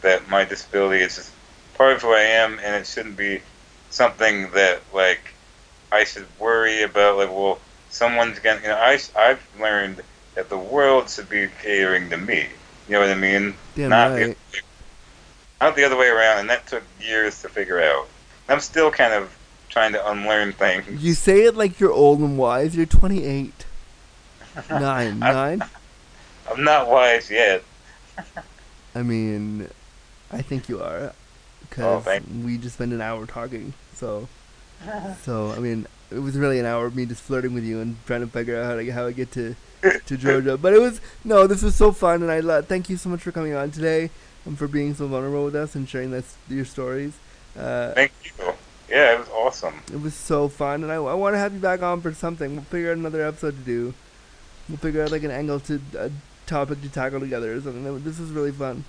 [0.02, 1.32] that my disability is just
[1.76, 3.42] part of who I am, and it shouldn't be
[3.92, 5.34] something that like
[5.90, 7.18] I should worry about.
[7.18, 7.60] Like, well,
[7.90, 8.60] someone's gonna.
[8.62, 10.02] You know, I I've learned
[10.36, 12.48] that the world should be catering to me.
[12.90, 13.56] You know what I mean?
[13.78, 14.38] Damn Not right
[15.64, 18.08] not the other way around, and that took years to figure out.
[18.50, 19.36] I'm still kind of
[19.70, 21.02] trying to unlearn things.
[21.02, 22.76] You say it like you're old and wise.
[22.76, 23.66] You're 28.
[24.70, 25.20] Nine.
[25.20, 25.64] Nine?
[26.52, 27.64] I'm not wise yet.
[28.94, 29.70] I mean,
[30.32, 31.14] I think you are.
[31.62, 33.74] Because oh, we just spent an hour talking.
[33.96, 34.28] So,
[35.24, 37.96] so I mean, it was really an hour of me just flirting with you and
[38.06, 39.56] trying to figure out how to how I get to
[40.06, 40.58] to Georgia.
[40.58, 42.68] But it was no, this was so fun, and I love.
[42.68, 44.12] Thank you so much for coming on today
[44.46, 47.14] and for being so vulnerable with us and sharing this, your stories.
[47.58, 48.54] Uh, Thank you.
[48.90, 49.82] Yeah, it was awesome.
[49.92, 52.54] It was so fun, and I, I want to have you back on for something.
[52.56, 53.94] We'll figure out another episode to do.
[54.68, 56.12] We'll figure out like an angle to a
[56.46, 58.04] topic to tackle together or something.
[58.04, 58.84] This is really fun.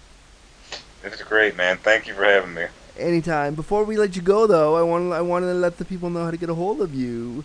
[1.02, 1.76] This is great, man.
[1.78, 2.66] Thank you for having me.
[2.98, 3.54] Anytime.
[3.54, 6.24] Before we let you go, though, I want I wanted to let the people know
[6.24, 7.44] how to get a hold of you,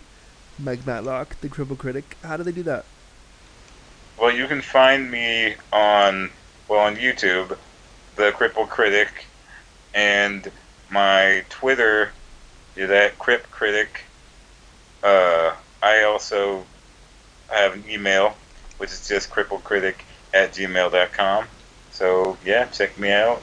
[0.58, 2.16] Mike Matlock, the Cripple Critic.
[2.22, 2.84] How do they do that?
[4.18, 6.30] Well, you can find me on
[6.68, 7.56] well on YouTube
[8.16, 9.26] the Cripple Critic,
[9.94, 10.50] and
[10.90, 12.10] my Twitter
[12.76, 14.02] is at Crip Critic.
[15.02, 16.64] Uh, I also
[17.48, 18.34] have an email,
[18.78, 19.94] which is just cripplecritic
[20.34, 21.46] at gmail.com.
[21.90, 23.42] So, yeah, check me out.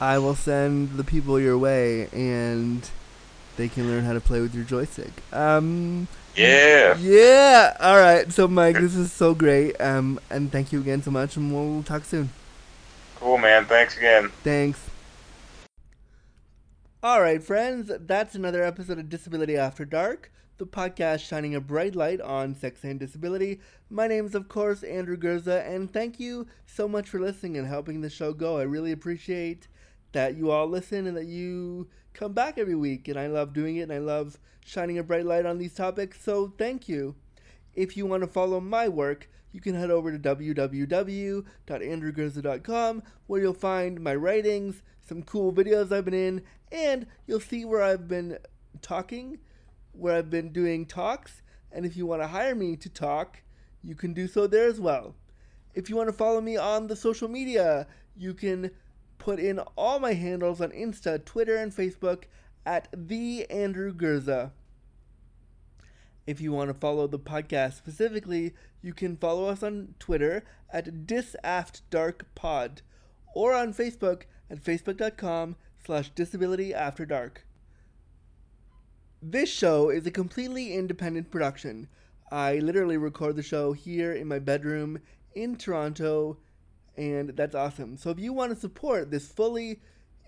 [0.00, 2.88] I will send the people your way, and
[3.56, 5.12] they can learn how to play with your joystick.
[5.32, 6.96] Um, yeah.
[6.98, 7.76] Yeah.
[7.80, 8.32] All right.
[8.32, 9.80] So, Mike, this is so great.
[9.80, 12.30] Um, and thank you again so much, and we'll talk soon.
[13.20, 13.66] Cool, man.
[13.66, 14.30] Thanks again.
[14.42, 14.80] Thanks.
[17.02, 21.94] All right, friends, that's another episode of Disability After Dark, the podcast shining a bright
[21.94, 23.60] light on sex and disability.
[23.90, 27.66] My name is, of course, Andrew Gurza, and thank you so much for listening and
[27.66, 28.56] helping the show go.
[28.56, 29.68] I really appreciate
[30.12, 33.76] that you all listen and that you come back every week, and I love doing
[33.76, 37.16] it, and I love shining a bright light on these topics, so thank you.
[37.74, 43.54] If you want to follow my work, you can head over to www.andrewgurza.com where you'll
[43.54, 48.38] find my writings, some cool videos I've been in, and you'll see where I've been
[48.82, 49.38] talking,
[49.92, 53.42] where I've been doing talks, and if you want to hire me to talk,
[53.82, 55.14] you can do so there as well.
[55.74, 57.86] If you want to follow me on the social media,
[58.16, 58.70] you can
[59.18, 62.24] put in all my handles on Insta, Twitter, and Facebook
[62.66, 64.50] at the Andrew Gurza.
[66.26, 71.06] If you want to follow the podcast specifically, you can follow us on Twitter at
[71.06, 72.82] DisAftDarkPod
[73.34, 77.38] or on Facebook at facebook.com slash disabilityafterdark.
[79.22, 81.88] This show is a completely independent production.
[82.30, 85.00] I literally record the show here in my bedroom
[85.34, 86.38] in Toronto,
[86.96, 87.96] and that's awesome.
[87.96, 89.80] So if you want to support this fully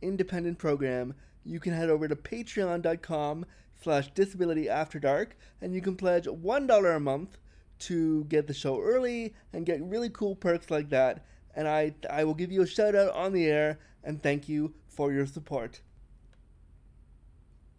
[0.03, 1.15] independent program,
[1.45, 3.47] you can head over to patreon.com
[3.83, 7.39] slash disability after dark and you can pledge $1 a month
[7.79, 12.25] to get the show early and get really cool perks like that and I, I
[12.25, 15.81] will give you a shout out on the air and thank you for your support.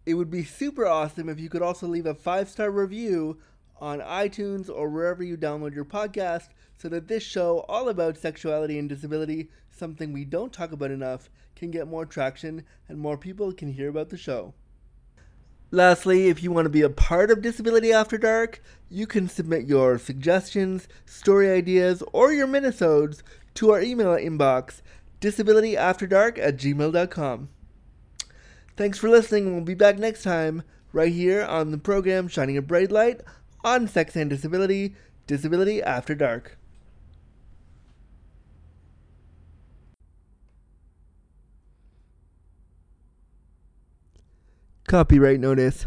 [0.06, 3.38] It would be super awesome if you could also leave a five star review
[3.80, 8.78] on iTunes or wherever you download your podcast so that this show, all about sexuality
[8.78, 13.52] and disability, something we don't talk about enough, can get more traction and more people
[13.52, 14.52] can hear about the show.
[15.74, 19.66] Lastly, if you want to be a part of Disability After Dark, you can submit
[19.66, 23.24] your suggestions, story ideas, or your minisodes
[23.54, 24.82] to our email inbox,
[25.20, 27.48] disabilityafterdark at gmail.com.
[28.76, 29.52] Thanks for listening.
[29.52, 33.22] We'll be back next time, right here on the program Shining a Bright Light
[33.64, 34.94] on Sex and Disability,
[35.26, 36.56] Disability After Dark.
[44.86, 45.86] Copyright notice.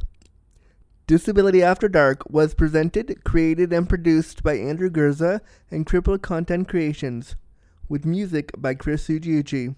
[1.06, 7.36] Disability After Dark was presented, created, and produced by Andrew Gurza and Crippled Content Creations,
[7.88, 9.76] with music by Chris Ujiuchi.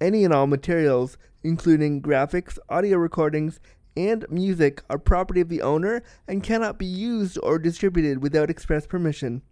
[0.00, 3.58] Any and all materials, including graphics, audio recordings,
[3.96, 8.86] and music, are property of the owner and cannot be used or distributed without express
[8.86, 9.42] permission.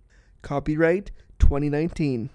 [0.43, 1.11] Copyright
[1.41, 2.31] 2019.